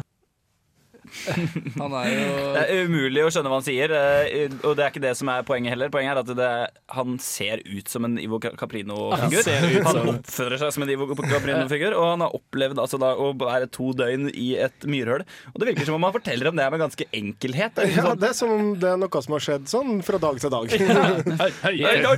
Han 1.81 1.95
er 2.01 2.09
jo 2.11 2.25
Det 2.55 2.63
er 2.65 2.85
umulig 2.89 3.23
å 3.25 3.31
skjønne 3.33 3.51
hva 3.53 3.59
han 3.61 3.67
sier, 3.67 3.93
eh, 3.95 4.55
og 4.65 4.75
det 4.79 4.85
er 4.87 4.91
ikke 4.93 5.03
det 5.05 5.13
som 5.19 5.31
er 5.33 5.45
poenget 5.47 5.75
heller. 5.75 5.91
Poenget 5.95 6.13
er 6.15 6.21
at 6.25 6.33
det, 6.39 6.51
han 6.97 7.17
ser 7.23 7.63
ut 7.65 7.89
som 7.93 8.05
en 8.09 8.19
Ivo 8.21 8.41
Caprino-figur. 8.43 9.49
Han 9.85 9.95
Han 9.95 10.11
oppfører 10.17 10.59
seg 10.61 10.75
som 10.77 10.85
en 10.87 10.93
Ivo 10.95 11.07
Caprino-figur, 11.15 11.95
og 11.99 12.07
han 12.15 12.25
har 12.27 12.35
opplevd 12.37 12.81
altså 12.83 12.99
da, 13.01 13.13
å 13.17 13.31
være 13.39 13.69
to 13.75 13.93
døgn 13.97 14.29
i 14.35 14.51
et 14.67 14.87
myrhull. 14.91 15.23
Og 15.53 15.61
det 15.63 15.71
virker 15.73 15.89
som 15.89 15.97
om 15.99 16.05
han 16.09 16.15
forteller 16.17 16.51
om 16.51 16.59
det 16.59 16.67
med 16.75 16.83
ganske 16.85 17.07
enkelhet. 17.15 17.75
Det 17.79 17.87
er 17.87 17.95
Ja, 17.95 18.03
liksom 18.11 18.21
det 18.25 18.29
er 18.31 18.37
som 18.39 18.51
om 18.55 18.73
det 18.83 18.91
er 18.91 18.99
noe 19.01 19.23
som 19.25 19.37
har 19.37 19.45
skjedd 19.47 19.69
sånn 19.71 19.93
fra 20.07 20.19
dag 20.23 20.41
til 20.43 20.51
dag. 20.55 20.67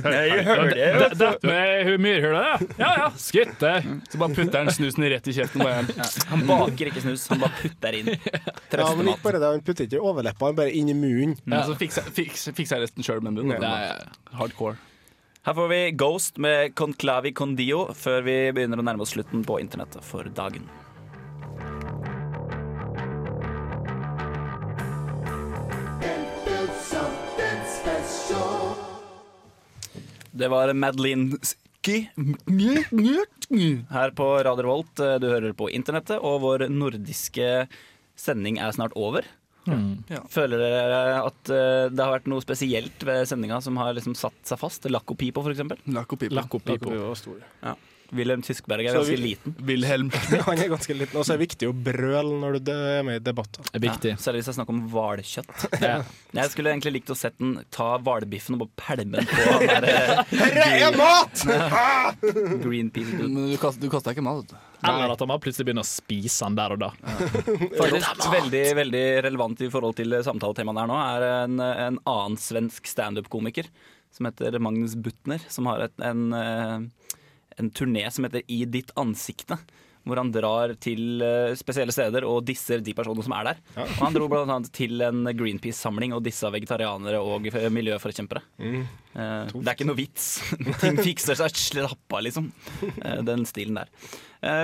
Dette 0.07 1.29
med 1.43 1.99
myrhullet, 2.01 2.43
ja. 2.43 2.57
Ja 2.81 2.91
ja, 3.03 3.07
skutt 3.19 3.59
det. 3.61 3.75
Så 4.11 4.19
bare 4.21 4.33
putter 4.37 4.63
han 4.63 4.71
snusen 4.73 5.05
rett 5.11 5.27
i 5.29 5.35
kjeften 5.37 5.63
på 5.63 5.69
en. 5.71 5.89
Han 6.31 6.45
baker 6.49 6.91
ikke 6.91 7.03
snus, 7.03 7.27
han 7.31 7.41
bare 7.43 7.55
putter 7.61 7.97
inn 8.01 8.11
Ja, 8.13 8.86
men 8.95 9.11
ikke 9.11 9.23
bare 9.25 9.39
der, 9.41 9.51
Han 9.57 9.63
puttet 9.65 9.87
ikke 9.87 9.99
i 9.99 10.03
overleppa, 10.03 10.45
han 10.51 10.57
bare 10.57 10.71
inn 10.71 10.89
i 10.91 10.95
munnen. 10.97 11.35
Ja, 11.49 11.63
så 11.67 11.75
fikser 11.75 12.07
jeg 12.13 12.81
resten 12.83 13.03
sjøl 13.03 13.21
med 13.25 13.35
munnen. 13.35 13.59
Det 13.59 13.67
er 13.67 14.07
hardcore. 14.39 14.77
Her 15.47 15.55
får 15.55 15.67
vi 15.71 15.79
Ghost 15.95 16.37
med 16.43 16.73
Conclavi 16.75 17.31
Condio 17.31 17.85
før 17.95 18.25
vi 18.25 18.33
begynner 18.51 18.81
å 18.81 18.83
nærme 18.83 19.05
oss 19.05 19.13
slutten 19.15 19.45
på 19.47 19.61
internettet 19.63 20.03
for 20.03 20.27
dagen. 20.35 20.67
Det 30.37 30.51
var 30.51 30.73
Madeline 30.75 31.39
her 33.89 34.11
på 34.11 34.27
Radio 34.43 34.63
Revolt. 34.67 34.99
Du 34.99 35.27
hører 35.31 35.55
på 35.57 35.69
internettet, 35.71 36.19
og 36.19 36.41
vår 36.43 36.67
nordiske 36.69 37.67
sending 38.19 38.59
er 38.61 38.73
snart 38.75 38.95
over. 38.97 39.27
Mm. 39.67 40.05
Føler 40.31 40.61
dere 40.61 40.99
at 41.19 41.51
eh, 41.51 41.89
det 41.91 41.99
har 41.99 42.13
vært 42.13 42.29
noe 42.31 42.43
spesielt 42.43 43.03
ved 43.03 43.27
sendinga 43.27 43.59
som 43.63 43.75
har 43.81 43.91
liksom 43.97 44.15
satt 44.15 44.37
seg 44.47 44.61
fast? 44.61 44.87
Lacco 44.91 45.17
Pipo, 45.19 45.43
for 45.43 45.51
eksempel? 45.51 45.81
Lacco 45.91 46.19
Pipo. 46.19 46.37
Lacco 46.37 46.61
Pipo. 46.63 46.93
var 46.93 47.19
stor. 47.19 47.41
Ja. 47.65 47.75
Wilhelm 48.15 48.43
Tyskberg 48.45 48.87
er 48.87 48.95
ganske 48.97 49.17
liten. 49.19 49.55
Wilhelm. 49.67 50.11
Han 50.47 50.61
er 50.61 50.71
ganske 50.71 50.95
liten. 50.95 51.17
Og 51.19 51.25
så 51.25 51.33
er 51.33 51.39
det 51.39 51.47
viktig 51.47 51.69
å 51.69 51.73
brøle 51.73 52.39
når 52.41 52.59
du 52.61 52.71
er 52.73 53.03
med 53.07 53.19
i 53.19 53.23
debatter. 53.23 53.67
Ja, 53.73 53.95
særlig 54.19 54.41
hvis 54.41 54.49
det 54.49 54.53
er 54.53 54.57
snakk 54.59 54.71
om 54.73 54.83
hvalkjøtt. 54.93 55.65
Jeg 56.39 56.53
skulle 56.53 56.73
egentlig 56.73 56.95
likt 56.99 57.11
å 57.13 57.17
sett 57.17 57.37
den 57.41 57.57
ta 57.73 57.95
hvalbiffen 58.03 58.57
og 58.57 58.65
bare 58.65 58.77
pælme 58.83 59.21
den 59.21 59.29
på 59.29 59.47
han 59.47 59.67
der 59.67 59.89
eh, 59.91 60.23
Herre 60.41 60.69
er 60.87 60.97
mat! 60.97 61.43
Green 62.63 62.87
Greenpeace. 62.87 63.17
Men 63.19 63.51
du 63.51 63.57
kaster, 63.59 63.83
du 63.83 63.91
kaster 63.91 64.15
ikke 64.15 64.25
mat. 64.25 64.43
vet 64.45 64.55
du. 64.55 64.63
Eller 64.87 65.09
at 65.09 65.21
han 65.23 65.31
bare 65.31 65.41
plutselig 65.41 65.65
begynner 65.67 65.85
å 65.85 65.89
spise 65.89 66.45
den 66.45 66.57
der 66.59 66.75
og 66.75 66.81
da. 66.83 66.91
Faktisk 67.79 68.27
veldig, 68.31 68.63
veldig 68.77 69.05
relevant 69.25 69.63
i 69.65 69.69
forhold 69.73 69.97
til 69.97 70.13
samtaletemaet 70.25 70.83
der 70.83 70.91
nå, 70.91 70.97
er 71.01 71.27
en, 71.31 71.61
en 71.65 72.01
annen 72.03 72.37
svensk 72.41 72.89
standup-komiker 72.89 73.71
som 74.17 74.25
heter 74.29 74.59
Magnus 74.59 74.95
Butner, 74.95 75.41
som 75.49 75.67
har 75.69 75.87
et, 75.87 75.93
en, 76.01 76.33
eh, 76.33 77.17
en 77.57 77.71
turné 77.71 78.07
som 78.13 78.27
heter 78.27 78.45
I 78.47 78.63
ditt 78.69 78.93
ansikte. 78.95 79.57
Hvor 80.07 80.21
han 80.21 80.29
drar 80.31 80.71
til 80.79 81.19
eh, 81.19 81.53
spesielle 81.59 81.91
steder 81.91 82.23
og 82.23 82.45
disser 82.47 82.79
de 82.79 82.93
personene 82.95 83.25
som 83.25 83.33
er 83.35 83.49
der. 83.49 83.57
Og 83.83 83.89
han 83.99 84.15
dro 84.15 84.29
annet 84.37 84.69
til 84.71 85.03
en 85.03 85.27
Greenpeace-samling 85.35 86.13
og 86.15 86.21
dissa 86.23 86.47
vegetarianere 86.53 87.19
og 87.19 87.49
miljøforkjempere. 87.75 88.39
Mm. 88.61 88.85
Eh, 88.85 89.51
det 89.51 89.65
er 89.65 89.73
ikke 89.73 89.89
noe 89.89 89.99
vits. 89.99 90.29
Ting 90.83 91.01
fikser 91.01 91.35
seg. 91.41 91.59
Slapp 91.59 92.15
av, 92.15 92.23
liksom. 92.23 92.47
Eh, 93.01 93.19
den 93.27 93.43
stilen 93.49 93.81
der. 93.81 93.91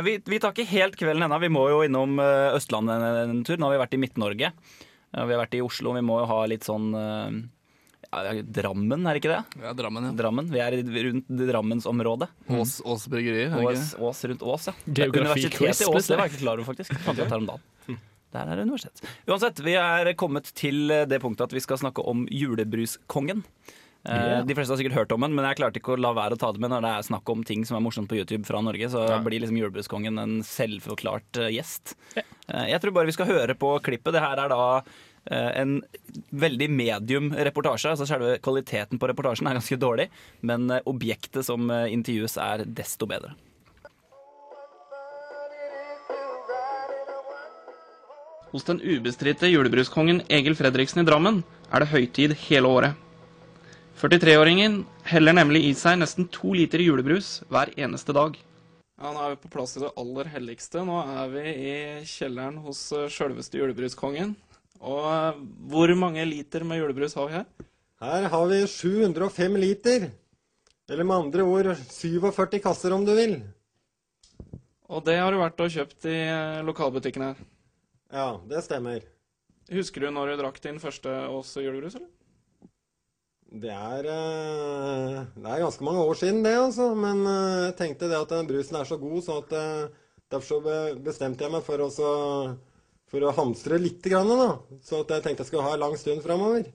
Vi, 0.05 0.15
vi 0.29 0.39
tar 0.39 0.53
ikke 0.53 0.69
helt 0.69 0.95
kvelden 0.95 1.25
ennå. 1.25 1.41
Vi 1.41 1.51
må 1.51 1.65
jo 1.71 1.81
innom 1.83 2.21
Østlandet 2.21 3.03
en, 3.25 3.41
tur. 3.43 3.57
Nå 3.57 3.67
har 3.67 3.75
vi 3.75 3.83
vært 3.83 3.97
i 3.97 3.99
Midt-Norge. 3.99 4.53
Vi 4.53 5.19
har 5.19 5.41
vært 5.43 5.57
i 5.57 5.63
Oslo. 5.65 5.95
Vi 5.97 6.05
må 6.05 6.21
jo 6.21 6.29
ha 6.29 6.39
litt 6.47 6.63
sånn 6.69 6.93
ja, 6.93 7.41
Drammen, 8.53 9.05
er 9.07 9.17
det 9.17 9.21
ikke 9.23 9.33
det? 9.33 9.61
Ja, 9.63 9.73
Drammen, 9.77 10.07
ja. 10.09 10.13
Drammen. 10.21 10.49
Vi 10.53 10.59
er 10.63 10.77
i- 10.77 11.03
rundt 11.09 11.27
Drammensområdet. 11.49 12.29
Ås, 12.49 12.77
Ås 12.85 13.07
bryggeri. 13.11 13.45
er 13.49 13.63
Ås. 13.65 13.93
Ås 13.99 14.23
rundt 14.29 14.41
Ås, 14.43 14.67
ja. 14.69 14.73
Universitetet 14.87 15.81
i 15.81 15.85
Ås, 15.91 16.07
det 16.07 16.17
var 16.17 16.27
jeg 16.27 16.33
ikke 16.35 16.43
klar 16.45 16.57
over, 16.59 16.67
faktisk. 16.73 16.93
Fant 17.05 17.17
jeg 17.17 17.27
ut 17.27 17.31
her 17.31 17.41
om 17.43 17.47
dagen. 17.53 17.99
Der 18.33 18.49
er 18.49 18.55
det 18.57 18.63
universitet. 18.65 19.03
Uansett, 19.29 19.59
vi 19.61 19.75
er 19.77 20.13
kommet 20.17 20.47
til 20.57 20.87
det 20.89 21.19
punktet 21.21 21.45
at 21.45 21.53
vi 21.53 21.61
skal 21.61 21.77
snakke 21.77 22.01
om 22.09 22.25
julebruskongen. 22.33 23.43
Yeah. 24.03 24.41
De 24.43 24.55
fleste 24.57 24.73
har 24.73 24.79
sikkert 24.81 24.97
hørt 24.97 25.11
om 25.15 25.21
den, 25.23 25.31
men 25.37 25.45
jeg 25.47 25.55
klarte 25.61 25.79
ikke 25.79 25.93
å 25.95 25.99
la 26.01 26.09
være 26.17 26.35
å 26.35 26.39
ta 26.41 26.49
det 26.51 26.59
med 26.59 26.73
når 26.73 26.81
det 26.83 26.89
er 26.97 27.05
snakk 27.07 27.29
om 27.31 27.43
ting 27.47 27.61
som 27.63 27.77
er 27.77 27.83
morsomt 27.85 28.09
på 28.11 28.17
YouTube 28.19 28.43
fra 28.49 28.59
Norge. 28.59 28.89
Så 28.91 28.99
blir 29.23 29.39
liksom 29.39 29.55
julebruskongen 29.61 30.19
en 30.19 30.33
selvforklart 30.43 31.39
eh, 31.39 31.53
gjest. 31.55 31.93
Yeah. 32.17 32.67
Jeg 32.73 32.81
tror 32.83 32.91
bare 32.97 33.07
vi 33.07 33.15
skal 33.15 33.29
høre 33.29 33.55
på 33.55 33.77
klippet. 33.85 34.11
Det 34.17 34.19
her 34.25 34.41
er 34.43 34.51
da 34.51 34.81
Eh, 35.25 35.61
en 35.61 35.77
veldig 36.29 36.67
medium 36.69 37.31
reportasje. 37.31 37.93
altså 37.93 38.07
Selve 38.07 38.37
kvaliteten 38.43 38.99
på 38.99 39.07
reportasjen 39.07 39.47
er 39.47 39.55
ganske 39.55 39.79
dårlig, 39.79 40.09
men 40.41 40.69
eh, 40.69 40.83
objektet 40.85 41.47
som 41.47 41.69
eh, 41.71 41.93
intervjues, 41.95 42.35
er 42.37 42.65
desto 42.67 43.07
bedre. 43.07 43.31
Hos 48.51 48.67
den 48.67 48.83
ubestridte 48.83 49.47
julebruskongen 49.49 50.21
Egil 50.29 50.53
Fredriksen 50.59 51.01
i 51.01 51.07
Drammen 51.07 51.41
er 51.71 51.81
det 51.81 51.89
høytid 51.89 52.35
hele 52.43 52.69
året. 52.69 52.99
43-åringen 54.03 54.83
heller 55.07 55.33
nemlig 55.37 55.63
i 55.69 55.73
seg 55.77 56.01
nesten 56.01 56.27
to 56.33 56.51
liter 56.53 56.81
julebrus 56.83 57.39
hver 57.47 57.71
eneste 57.79 58.13
dag. 58.13 58.35
Ja, 58.99 59.09
Nå 59.13 59.23
er 59.23 59.33
vi 59.33 59.41
på 59.45 59.53
plass 59.55 59.77
i 59.77 59.81
det 59.81 59.93
aller 59.97 60.29
helligste. 60.35 60.83
Nå 60.85 60.99
er 61.01 61.31
vi 61.31 61.43
i 61.49 61.75
kjelleren 62.09 62.59
hos 62.65 62.89
sjølveste 63.15 63.61
julebruskongen. 63.61 64.35
Og 64.83 65.05
eh, 65.07 65.39
hvor 65.71 65.93
mange 65.95 66.25
liter 66.27 66.65
med 66.67 66.81
julebrus 66.81 67.15
har 67.15 67.29
vi 67.29 67.37
her? 67.37 67.47
Her 68.03 68.27
har 68.33 68.47
vi 68.51 68.59
705 68.67 69.59
liter. 69.61 70.09
Eller 70.91 71.07
med 71.07 71.15
andre 71.15 71.45
ord 71.47 71.69
47 71.87 72.59
kasser, 72.59 72.91
om 72.91 73.05
du 73.07 73.13
vil. 73.15 73.37
Og 74.91 75.05
det 75.07 75.15
har 75.21 75.31
du 75.31 75.39
vært 75.39 75.63
og 75.63 75.71
kjøpt 75.71 76.09
i 76.11 76.17
eh, 76.27 76.63
lokalbutikken 76.67 77.29
her. 77.29 77.39
Ja, 78.13 78.27
det 78.49 78.65
stemmer. 78.65 79.05
Husker 79.71 80.03
du 80.03 80.11
når 80.11 80.33
du 80.33 80.41
drakk 80.43 80.59
din 80.61 80.81
første 80.83 81.13
Ås 81.31 81.55
julebrus, 81.63 81.95
eller? 81.95 82.11
Det 83.63 83.71
er, 83.71 84.09
eh, 84.09 85.23
det 85.37 85.47
er 85.47 85.63
ganske 85.63 85.87
mange 85.87 86.03
år 86.03 86.19
siden, 86.19 86.43
det, 86.43 86.57
altså. 86.59 86.91
Men 86.97 87.23
jeg 87.23 87.77
tenkte 87.79 88.11
det 88.11 88.19
at 88.19 88.35
den 88.35 88.51
brusen 88.51 88.81
er 88.81 88.89
så 88.89 88.99
god, 88.99 89.17
så 89.23 89.39
at 89.39 89.57
derfor 90.33 90.59
så 90.59 90.77
bestemte 91.05 91.45
jeg 91.45 91.53
meg 91.55 91.63
for, 91.63 91.79
å 91.87 91.89
for 93.13 93.27
å 93.29 93.33
hamstre 93.37 93.77
litt, 93.77 94.01
grann, 94.09 94.31
da. 94.33 94.77
Så 94.81 95.03
at 95.03 95.11
jeg 95.13 95.21
tenkte 95.27 95.45
jeg 95.45 95.51
skulle 95.51 95.67
ha 95.67 95.75
en 95.77 95.83
lang 95.83 95.93
stund 96.01 96.23
framover. 96.25 96.65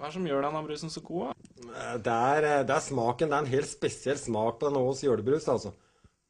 Hva 0.00 0.06
er 0.06 0.08
det 0.08 0.16
som 0.16 0.28
gjør 0.30 0.46
denne 0.46 0.62
brusen 0.64 0.92
så 0.92 1.02
god? 1.04 1.26
da? 1.28 1.66
Eh, 1.68 1.96
Det 2.06 2.14
er, 2.16 2.46
eh, 2.48 2.62
det 2.64 2.74
er 2.76 2.86
smaken. 2.86 3.28
Det 3.28 3.36
er 3.36 3.44
en 3.44 3.52
helt 3.52 3.68
spesiell 3.68 4.16
smak 4.16 4.56
på 4.58 4.70
denne 4.70 4.80
Ås 4.80 5.04
julebrus, 5.04 5.48
altså. 5.52 5.74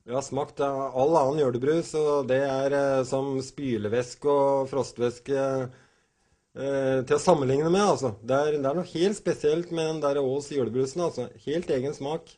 Jeg 0.08 0.16
har 0.16 0.26
smakt 0.26 0.58
eh, 0.58 0.80
all 1.04 1.14
annen 1.20 1.38
julebrus, 1.44 1.94
og 1.94 2.26
det 2.26 2.40
er 2.42 3.04
som 3.06 3.36
spylevæske 3.38 4.26
og 4.26 4.66
frostvæske 4.72 5.38
eh, 5.38 6.98
til 7.06 7.14
å 7.14 7.22
sammenligne 7.22 7.70
med, 7.70 7.86
altså. 7.94 8.16
Det 8.26 8.42
er, 8.42 8.58
det 8.58 8.66
er 8.72 8.80
noe 8.80 8.90
helt 8.96 9.22
spesielt 9.22 9.70
med 9.70 9.86
den 9.86 10.02
der 10.02 10.18
Ås 10.18 10.50
julebrusen, 10.50 11.06
altså. 11.06 11.30
Helt 11.46 11.70
egen 11.70 11.94
smak. 11.94 12.34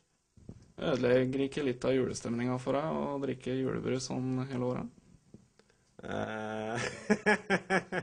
Ødelegger 0.83 1.47
ikke 1.47 1.65
litt 1.65 1.85
av 1.89 1.97
julestemninga 1.97 2.61
for 2.61 2.77
deg 2.77 2.93
å 2.93 3.17
drikke 3.25 3.57
julebrus 3.57 4.13
sånn 4.13 4.43
hele 4.51 4.69
året? 4.69 4.99
Eh, 6.03 6.77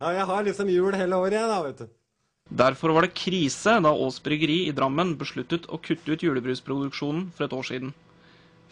ja, 0.00 0.10
jeg 0.16 0.26
har 0.30 0.44
liksom 0.46 0.70
jul 0.72 0.96
hele 0.96 1.16
året, 1.20 1.36
jeg, 1.36 1.48
da, 1.50 1.62
vet 1.66 1.82
du. 1.84 1.94
Derfor 2.48 2.94
var 2.96 3.04
det 3.04 3.16
krise 3.18 3.74
da 3.84 3.90
Aas 3.92 4.16
Bryggeri 4.24 4.62
i 4.70 4.72
Drammen 4.72 5.12
besluttet 5.20 5.66
å 5.68 5.80
kutte 5.84 6.14
ut 6.14 6.22
julebrusproduksjonen 6.24 7.26
for 7.36 7.44
et 7.44 7.56
år 7.56 7.66
siden. 7.68 7.90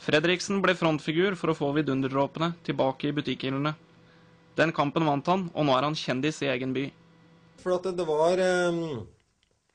Fredriksen 0.00 0.62
ble 0.64 0.72
frontfigur 0.76 1.37
for 1.37 1.52
å 1.52 1.57
få 1.57 1.68
vidunderdråpene 1.76 2.55
tilbake 2.64 3.11
i 3.11 3.16
butikkhyllene. 3.16 3.74
Den 4.57 4.72
kampen 4.72 5.05
vant 5.05 5.29
han, 5.29 5.50
og 5.52 5.68
nå 5.68 5.76
er 5.76 5.85
han 5.85 5.98
kjendis 5.98 6.40
i 6.44 6.48
egen 6.52 6.72
by. 6.76 6.87
For 7.61 7.76
at 7.76 7.90
det 7.96 8.07
var 8.09 8.40
eh, 8.40 8.81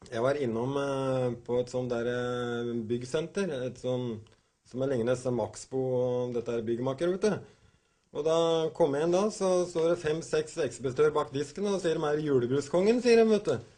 Jeg 0.09 0.25
var 0.25 0.37
innom 0.41 0.77
eh, 0.81 1.29
på 1.45 1.61
et 1.61 1.69
sånt 1.69 1.93
der 1.93 2.73
byggsenter. 2.89 3.53
Et 3.67 3.77
sånt 3.77 4.25
som 4.65 4.81
er 4.81 4.93
lignende 4.95 5.33
Maxbo 5.35 5.81
og 5.97 6.37
dette 6.37 6.57
er 6.57 6.65
byggmaker, 6.65 7.13
vet 7.13 7.27
du. 7.27 7.60
Og 8.11 8.25
da 8.27 8.37
kom 8.75 8.95
jeg 8.95 9.07
inn 9.07 9.13
da, 9.15 9.23
så 9.31 9.49
står 9.69 9.93
det 9.93 10.01
fem-seks 10.01 10.57
ekspeditører 10.65 11.13
bak 11.15 11.29
disken 11.31 11.69
og 11.71 11.79
sier 11.79 11.95
de 11.95 12.09
er 12.09 12.23
julebruskongen, 12.25 12.99
sier 13.03 13.21
de, 13.21 13.27
vet 13.29 13.47
du. 13.47 13.69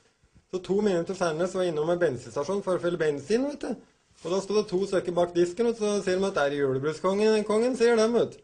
Så 0.54 0.62
to 0.66 0.80
minutter 0.86 1.18
senere 1.18 1.50
så 1.50 1.60
var 1.60 1.68
jeg 1.68 1.74
innom 1.74 1.92
en 1.94 2.02
bensinstasjon 2.02 2.64
for 2.66 2.78
å 2.78 2.82
fylle 2.82 3.02
bensin, 3.02 3.46
vet 3.52 3.62
du. 3.62 3.86
Og 4.24 4.34
da 4.34 4.40
sto 4.42 4.58
det 4.58 4.66
to 4.70 4.80
stykker 4.90 5.14
bak 5.14 5.36
disken, 5.36 5.70
og 5.70 5.78
så 5.78 6.00
sier 6.02 6.18
de 6.18 6.28
at 6.30 6.40
det 6.40 6.48
er 6.48 6.58
julebruskongen, 6.64 7.46
kongen, 7.46 7.78
sier 7.78 7.98
de, 8.00 8.10
vet 8.16 8.34
du. 8.34 8.42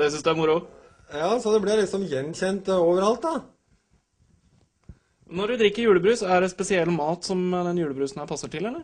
Det 0.00 0.10
syns 0.10 0.26
du 0.26 0.30
er 0.32 0.38
moro? 0.38 0.58
Ja, 1.14 1.30
så 1.42 1.54
det 1.54 1.62
ble 1.62 1.78
liksom 1.80 2.06
gjenkjent 2.10 2.70
overalt, 2.74 3.26
da. 3.26 3.34
Når 5.30 5.52
du 5.52 5.60
drikker 5.62 5.86
julebrus, 5.86 6.22
er 6.26 6.42
det 6.42 6.50
spesiell 6.50 6.90
mat 6.90 7.26
som 7.26 7.42
den 7.54 7.78
julebrusen 7.78 8.18
her 8.22 8.30
passer 8.30 8.50
til, 8.50 8.66
eller? 8.66 8.82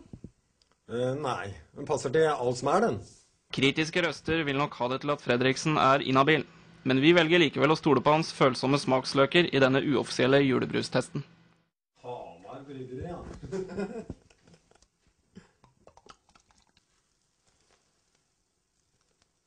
Uh, 0.86 1.14
nei, 1.18 1.50
den 1.74 1.88
passer 1.88 2.12
til 2.14 2.28
alt 2.30 2.58
som 2.60 2.70
er 2.70 2.84
den. 2.86 3.00
Kritiske 3.54 4.02
røster 4.02 4.42
vil 4.44 4.58
nok 4.58 4.74
ha 4.80 4.88
det 4.92 5.00
til 5.04 5.12
at 5.14 5.22
Fredriksen 5.22 5.78
er 5.80 6.02
inhabil, 6.04 6.44
men 6.84 7.00
vi 7.02 7.14
velger 7.16 7.40
likevel 7.42 7.72
å 7.72 7.78
stole 7.78 8.02
på 8.02 8.12
hans 8.16 8.32
følsomme 8.34 8.78
smaksløker 8.82 9.48
i 9.54 9.62
denne 9.62 9.82
uoffisielle 9.82 10.42
julebrustesten. 10.44 11.24
Hamar 12.02 12.62
bryggeri, 12.66 13.06
ja. 13.06 13.18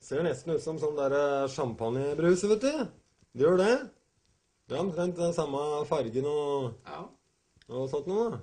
Ser 0.09 0.25
nesten 0.25 0.55
ut 0.55 0.63
som 0.63 0.79
sånn 0.81 0.97
der 0.97 1.13
eh, 1.13 1.49
champagnebrus, 1.53 2.41
vet 2.49 2.63
du. 2.65 2.85
Det 3.37 3.45
gjør 3.45 3.59
det. 3.61 3.73
Det 4.65 4.77
er 4.77 4.81
omtrent 4.81 5.19
den 5.19 5.35
samme 5.37 5.59
fargen 5.89 6.25
og, 6.29 6.71
og 7.69 7.83
sånt 7.91 8.09
noe. 8.09 8.39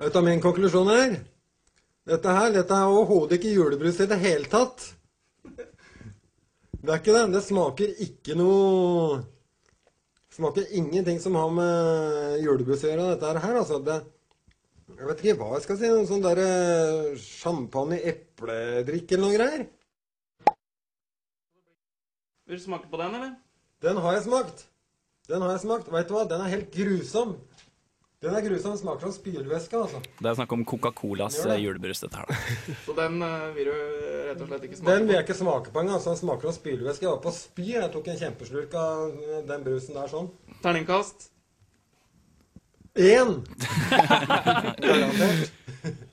Vet 0.00 0.12
du 0.12 0.18
hva 0.18 0.24
min 0.24 0.40
konklusjon 0.44 0.88
er? 0.92 1.18
Dette 2.06 2.34
her, 2.38 2.52
dette 2.54 2.76
er 2.76 2.86
overhodet 2.86 3.40
ikke 3.40 3.54
julebrus 3.56 3.96
i 4.04 4.06
det 4.06 4.18
hele 4.22 4.46
tatt. 4.50 4.84
Det 5.46 6.92
er 6.92 7.00
ikke 7.00 7.14
det. 7.16 7.24
Det 7.34 7.42
smaker 7.42 7.96
ikke 8.06 8.36
noe 8.38 9.24
Smaker 10.36 10.66
ingenting 10.76 11.16
som 11.16 11.32
har 11.38 11.48
med 11.48 12.42
julebrus 12.44 12.82
å 12.84 12.90
gjøre, 12.90 13.04
dette 13.14 13.40
her, 13.40 13.54
altså. 13.56 13.78
Det, 13.80 13.94
jeg 14.98 15.08
vet 15.08 15.22
ikke 15.22 15.36
hva 15.40 15.46
jeg 15.54 15.64
skal 15.64 15.78
si. 15.80 15.88
Noe 15.88 16.08
sånn 16.10 16.24
derre 16.26 16.48
champagne-epledrikk 17.22 19.14
eller 19.16 19.24
noe 19.24 19.38
greier. 19.38 19.64
Vil 22.46 22.60
du 22.60 22.64
smake 22.66 22.90
på 22.92 23.00
den, 23.00 23.16
eller? 23.16 23.32
Den 23.86 24.02
har 24.04 24.18
jeg 24.18 24.26
smakt. 24.26 24.66
Den 25.32 25.40
har 25.42 25.56
jeg 25.56 25.64
smakt. 25.64 25.88
Vet 25.96 26.12
du 26.12 26.14
hva? 26.18 26.26
Den 26.28 26.44
er 26.44 26.52
helt 26.52 26.68
grusom. 26.76 27.32
Den 28.24 28.32
er 28.32 28.40
grusom. 28.40 28.76
Smaker 28.80 29.10
som 29.10 29.12
spylevæske, 29.12 29.76
altså. 29.76 30.00
Det 30.18 30.28
er 30.30 30.34
snakk 30.38 30.52
om 30.56 30.64
Coca-Colas 30.64 31.36
det 31.36 31.44
det. 31.44 31.56
eh, 31.56 31.64
julebrus, 31.66 32.00
dette 32.00 32.16
her. 32.16 32.26
Så 32.86 32.94
den 32.96 33.20
uh, 33.22 33.54
vil 33.56 33.68
du 33.68 33.74
rett 34.30 34.40
og 34.40 34.48
slett 34.48 34.64
ikke 34.68 34.78
smake 34.78 34.94
Den 34.94 35.08
vil 35.08 35.14
jeg 35.18 35.26
ikke 35.26 35.38
smake 35.42 35.72
på 35.74 35.82
engang. 35.82 35.96
Altså, 35.98 36.10
den 36.14 36.20
smaker 36.22 36.48
som 36.48 36.56
spylevæske. 36.56 37.04
Jeg 37.04 37.12
var 37.12 37.22
på 37.26 37.32
spy. 37.36 37.66
Jeg 37.74 37.90
tok 37.92 38.08
en 38.08 38.20
kjempeslurk 38.22 38.76
av 38.80 38.96
den 39.52 39.66
brusen 39.68 39.98
der 39.98 40.08
sånn. 40.12 40.30
Terningkast? 40.64 41.28
Én! 42.96 43.36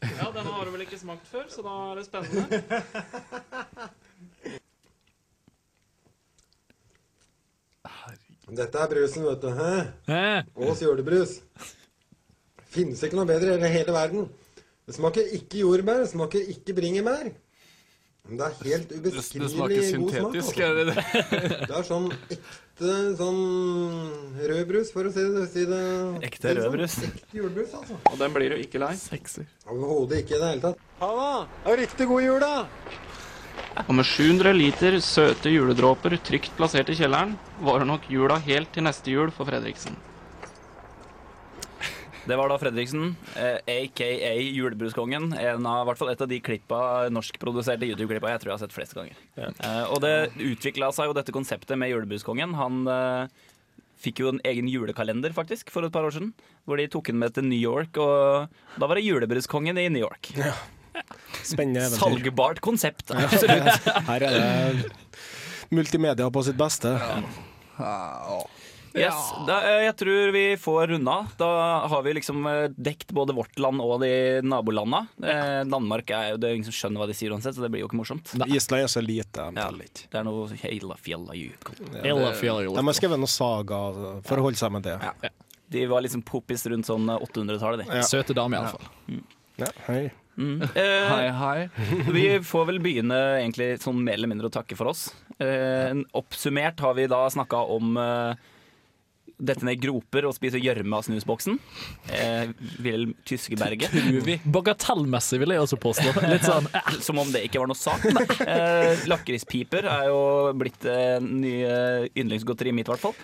Ja, 0.04 0.28
den 0.30 0.46
har 0.46 0.66
du 0.68 0.72
vel 0.74 0.84
ikke 0.84 1.00
smakt 1.00 1.26
før, 1.32 1.46
så 1.50 1.64
da 1.66 1.72
er 1.90 1.96
det 1.98 2.04
spennende. 2.06 2.44
Dette 8.54 8.84
er 8.84 8.92
brusen, 8.92 9.26
vet 9.26 9.42
du. 9.42 9.50
Hæ? 9.58 10.44
Ås 10.68 10.84
julebrus. 10.84 11.40
Finnes 12.74 13.04
ikke 13.06 13.20
noe 13.20 13.30
bedre 13.30 13.56
i 13.60 13.72
hele 13.78 13.96
verden. 13.96 14.30
Det 14.84 14.98
smaker 14.98 15.34
ikke 15.38 15.62
jordbær, 15.64 16.04
det 16.04 16.12
smaker 16.12 16.54
ikke 16.54 16.76
bringebær. 16.76 17.32
Men 18.24 18.40
det 18.40 18.46
er 18.48 18.68
helt 18.70 18.92
ubeskrivelig 18.96 19.50
god 19.52 19.52
smak. 19.52 19.72
syntetisk, 19.90 20.60
altså. 20.60 20.64
er 20.64 20.74
det 20.78 20.86
det? 20.88 21.04
Det 21.68 21.76
er 21.76 21.88
sånn 21.88 22.06
ekte 22.14 22.94
sånn 23.20 23.42
rødbrus, 24.50 24.92
for 24.96 25.10
å 25.10 25.12
si 25.14 25.26
det, 25.36 25.44
si 25.52 25.66
det 25.68 25.82
Ekte 26.30 26.54
rødbrus. 26.58 26.96
Ekte 27.10 27.38
julebrus, 27.38 27.74
altså. 27.78 27.98
Og 28.10 28.16
den 28.22 28.34
blir 28.36 28.56
du 28.56 28.64
ikke 28.64 28.80
lei? 28.82 28.94
Overhodet 29.68 30.24
ikke 30.24 30.38
i 30.38 30.40
det 30.40 30.54
hele 30.54 30.64
tatt. 30.70 30.88
Halla! 31.04 31.28
Er 31.66 31.70
Ha 31.70 31.76
riktig 31.84 32.08
god 32.10 32.24
jul, 32.24 32.40
da! 32.44 32.56
Og 33.84 33.94
med 34.00 34.08
700 34.08 34.56
liter 34.56 34.98
søte 35.04 35.52
juledråper 35.52 36.16
trygt 36.24 36.56
plassert 36.58 36.90
i 36.94 36.98
kjelleren, 36.98 37.36
varer 37.60 37.88
nok 37.90 38.08
jula 38.12 38.40
helt 38.48 38.72
til 38.74 38.88
neste 38.88 39.12
jul 39.12 39.36
for 39.36 39.50
Fredriksen. 39.52 40.00
Det 42.24 42.36
var 42.40 42.48
da 42.48 42.56
Fredriksen, 42.56 43.16
eh, 43.36 43.58
aka 43.68 44.06
Julebruskongen. 44.40 45.34
En 45.36 45.66
av, 45.68 45.82
i 45.84 45.88
hvert 45.90 46.00
fall 46.00 46.12
et 46.14 46.22
av 46.24 46.30
de 46.32 46.40
klippa, 46.40 47.10
norskproduserte 47.12 47.84
YouTube-klippa 47.90 48.32
jeg 48.32 48.44
tror 48.44 48.54
jeg 48.54 48.56
har 48.56 48.62
sett 48.64 48.76
flest 48.76 48.96
ganger. 48.96 49.18
Eh, 49.36 49.84
og 49.92 50.00
det 50.06 50.32
utvikla 50.40 50.94
seg 50.96 51.10
jo 51.10 51.18
dette 51.18 51.36
konseptet 51.36 51.76
med 51.80 51.92
Julebruskongen. 51.92 52.56
Han 52.56 52.88
eh, 52.88 53.44
fikk 54.00 54.24
jo 54.24 54.32
en 54.32 54.40
egen 54.48 54.72
julekalender 54.72 55.36
faktisk 55.36 55.74
for 55.74 55.84
et 55.84 55.92
par 55.92 56.08
år 56.08 56.16
siden, 56.16 56.32
hvor 56.64 56.80
de 56.80 56.88
tok 56.88 57.12
den 57.12 57.20
med 57.20 57.36
til 57.36 57.44
New 57.50 57.60
York. 57.60 58.00
Og 58.00 58.48
da 58.80 58.88
var 58.88 59.00
det 59.00 59.04
Julebruskongen 59.04 59.84
i 59.84 59.90
New 59.92 60.06
York. 60.06 60.32
Spennende 61.44 61.90
eventyr. 61.90 62.00
Salgbart 62.00 62.64
konsept, 62.64 63.12
absolutt. 63.12 63.88
Her 64.08 64.30
er 64.30 64.40
det 64.40 64.92
multimedia 65.74 66.32
på 66.32 66.44
sitt 66.48 66.56
beste. 66.60 66.96
Yes, 68.94 69.32
da, 69.48 69.56
eh, 69.66 69.84
jeg 69.88 69.96
tror 69.98 70.32
vi 70.36 70.44
får 70.62 70.88
runda. 70.92 71.16
Da 71.40 71.48
har 71.90 72.04
vi 72.06 72.14
liksom 72.14 72.46
eh, 72.46 72.68
dekt 72.78 73.10
både 73.16 73.34
vårt 73.34 73.58
land 73.58 73.82
og 73.82 73.96
de 74.04 74.12
nabolanda. 74.46 75.08
Eh, 75.24 75.64
Danmark 75.66 76.12
er 76.14 76.32
jo 76.34 76.38
det 76.44 76.50
er 76.52 76.58
ingen 76.60 76.68
som 76.70 76.76
skjønner 76.78 77.02
hva 77.02 77.08
de 77.10 77.16
sier 77.18 77.34
uansett, 77.34 77.56
så 77.58 77.64
det 77.66 77.72
blir 77.74 77.82
jo 77.82 77.90
ikke 77.90 77.98
morsomt. 78.02 78.36
Island 78.54 78.84
er 78.86 78.92
så 78.94 79.02
lite. 79.02 79.48
Ja, 79.58 79.70
det 79.74 80.20
er 80.22 80.28
noe 80.28 80.46
hele 80.62 80.98
fjella. 81.02 81.34
Ja, 81.34 81.50
det- 81.90 82.04
De 82.04 82.86
har 82.86 82.94
skrevet 83.00 83.20
noe 83.20 83.34
saga 83.34 83.80
for 84.24 84.38
å 84.38 84.46
holde 84.46 84.58
seg 84.62 84.72
med 84.78 84.84
det. 84.84 85.00
De 85.74 85.88
var 85.90 86.02
liksom 86.06 86.22
poppis 86.22 86.68
rundt 86.70 86.86
sånn 86.86 87.08
800-tallet, 87.10 87.88
de. 87.88 87.96
Ja. 87.98 88.04
Søte 88.06 88.36
damer, 88.38 88.62
iallfall. 88.62 89.24
Ja, 89.58 89.72
hei. 89.88 90.12
Eh, 90.34 91.10
Hei, 91.14 91.28
hei. 91.30 91.70
Vi 92.10 92.24
får 92.42 92.64
vel 92.66 92.80
begynne 92.82 93.18
egentlig 93.38 93.76
sånn 93.84 94.00
mer 94.02 94.16
eller 94.18 94.32
mindre 94.32 94.48
å 94.50 94.54
takke 94.56 94.74
for 94.76 94.90
oss. 94.90 95.04
Eh, 95.38 95.94
oppsummert 96.18 96.80
har 96.82 96.96
vi 96.98 97.06
da 97.06 97.20
snakka 97.30 97.60
om 97.70 97.92
eh, 98.02 98.34
dette 99.44 99.66
ned 99.68 99.80
groper 99.84 100.28
og 100.30 100.36
spise 100.38 100.60
gjørme 100.62 100.98
av 100.98 101.06
snusboksen. 101.08 101.58
Eh, 102.14 102.52
Wilhelm 102.84 103.14
Tyskeberget. 103.28 103.94
Bagatellmessig, 104.46 105.40
vil 105.44 105.54
jeg 105.56 105.64
også 105.66 105.80
påstå. 105.84 106.14
Litt 106.32 106.48
sånn 106.48 106.70
Som 107.06 107.20
om 107.22 107.30
det 107.34 107.44
ikke 107.48 107.62
var 107.62 107.70
noe 107.72 107.80
sak. 107.80 108.06
Eh, 108.48 109.04
Lakrispiper 109.10 109.88
er 109.90 110.08
jo 110.10 110.20
blitt 110.60 110.86
eh, 110.90 111.18
nye 111.24 112.10
yndlingsgodteri 112.16 112.74
mitt, 112.76 112.90
i 112.90 112.94
hvert 112.94 113.04
fall. 113.04 113.16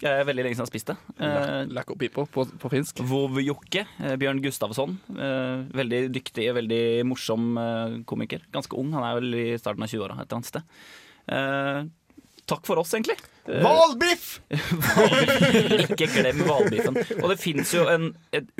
Jeg 0.00 0.10
er 0.10 0.26
veldig 0.28 0.44
lenge 0.46 0.56
siden 0.56 0.64
jeg 0.64 0.68
har 0.68 0.72
spist 0.72 0.92
det. 0.92 0.98
Eh, 1.20 1.72
Lakkopipo 1.76 2.26
på, 2.32 2.46
på 2.60 2.72
finsk. 2.72 3.02
Vov-Jokke, 3.10 3.86
eh, 4.04 4.16
Bjørn 4.20 4.42
Gustavsson. 4.44 4.98
Eh, 5.14 5.64
veldig 5.80 6.02
dyktig 6.14 6.48
og 6.52 6.58
veldig 6.60 6.82
morsom 7.08 7.50
eh, 7.60 7.96
komiker. 8.10 8.44
Ganske 8.54 8.76
ung, 8.80 8.92
han 8.96 9.06
er 9.06 9.20
vel 9.20 9.40
i 9.40 9.46
starten 9.60 9.86
av 9.86 9.92
20-åra 9.92 10.20
et 10.20 10.26
eller 10.26 10.40
annet 10.40 10.52
sted. 10.52 11.96
Takk 12.50 12.66
for 12.66 12.80
oss, 12.82 12.90
egentlig. 12.96 13.14
Eh, 13.46 13.60
Hvalbiff! 13.62 14.40
Ikke 15.86 16.08
glem 16.10 16.42
hvalbiffen. 16.46 16.98
Og 17.20 17.28
det 17.30 17.36
fins 17.40 17.70
jo 17.76 17.84
en 17.90 18.08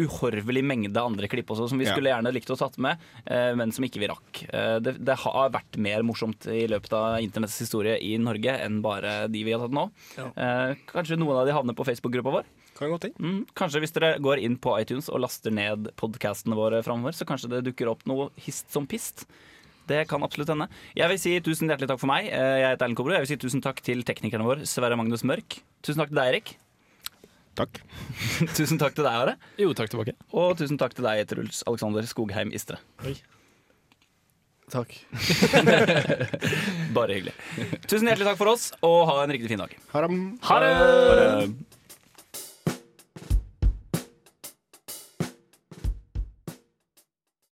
uhorvelig 0.01 0.63
mengde 0.67 1.03
andre 1.03 1.29
klipp 1.31 1.51
også 1.51 1.67
som 1.73 1.81
vi 1.81 1.89
skulle 1.89 2.13
gjerne 2.13 2.33
likt 2.35 2.53
å 2.55 2.59
tatt 2.61 2.79
med, 2.83 3.03
eh, 3.27 3.51
men 3.59 3.75
som 3.75 3.87
ikke 3.87 4.03
vi 4.03 4.11
rakk. 4.13 4.43
Eh, 4.49 4.79
Det, 4.85 4.95
det 5.03 5.19
har 5.25 5.51
vært 5.55 5.77
mer 5.83 6.07
morsomt 6.07 6.47
i 6.51 6.65
løpet 6.71 6.95
av 6.97 7.19
internetts 7.25 7.59
historie 7.65 7.99
i 7.99 8.15
Norge 8.23 8.55
enn 8.63 8.81
bare 8.85 9.25
de 9.29 9.45
vi 9.47 9.53
har 9.57 9.63
tatt 9.65 9.75
nå. 9.75 9.89
Ja. 10.17 10.31
Kanskje 10.95 11.19
noen 11.19 11.43
av 11.43 11.49
de 11.49 11.55
havner 11.57 11.77
på 11.77 11.87
Facebook-gruppa 11.89 12.39
vår. 12.41 12.51
Kan. 12.81 13.13
Mm, 13.21 13.41
kanskje 13.59 13.83
hvis 13.83 13.93
dere 13.93 14.15
går 14.25 14.41
inn 14.41 14.55
på 14.57 14.73
iTunes 14.81 15.11
og 15.13 15.21
laster 15.21 15.53
ned 15.53 15.91
podkastene 16.01 16.57
våre 16.57 16.81
framover, 16.87 17.13
så 17.13 17.27
kanskje 17.29 17.51
det 17.53 17.65
dukker 17.67 17.91
opp 17.93 18.07
noe 18.09 18.31
hist 18.41 18.71
som 18.73 18.87
pist. 18.89 19.27
Det 19.91 20.05
kan 20.11 20.23
absolutt 20.27 20.53
hende. 20.55 20.69
Jeg 20.97 21.11
vil 21.11 21.19
si 21.21 21.33
tusen 21.45 21.71
hjertelig 21.71 21.91
takk 21.91 22.01
for 22.03 22.11
meg. 22.13 22.29
Eh, 22.31 22.57
Jeg 22.63 22.69
heter 22.77 22.87
Erlend 22.87 22.99
Kobro. 23.01 23.15
Jeg 23.17 23.25
vil 23.27 23.33
si 23.33 23.39
tusen 23.43 23.63
takk 23.65 23.83
til 23.85 24.05
teknikeren 24.07 24.47
vår, 24.47 24.63
Sverre 24.71 24.97
Magnus 25.01 25.25
Mørk. 25.27 25.59
Tusen 25.83 26.01
takk 26.03 26.13
til 26.13 26.21
deg, 26.21 26.31
Erik. 26.35 26.55
Takk. 27.59 27.81
tusen 28.57 28.79
takk 28.81 28.95
til 28.97 29.05
deg, 29.09 29.13
Are. 29.25 29.35
Jo, 29.61 29.73
takk 29.77 29.91
tilbake. 29.93 30.15
Og 30.33 30.55
tusen 30.61 30.79
takk 30.81 30.95
til 30.97 31.05
deg, 31.09 31.25
Truls 31.29 31.65
Alexander 31.69 32.07
Skogheim 32.09 32.55
Istre. 32.57 32.79
Takk. 34.71 34.95
Bare 36.97 37.17
hyggelig. 37.17 37.35
Tusen 37.91 38.07
hjertelig 38.07 38.29
takk 38.31 38.39
for 38.39 38.53
oss, 38.53 38.69
og 38.87 39.01
ha 39.11 39.17
en 39.25 39.35
riktig 39.35 39.51
fin 39.51 39.59
dag. 39.65 39.75
Ha. 39.91 40.05
Ha 40.47 40.61
det! 40.63 41.80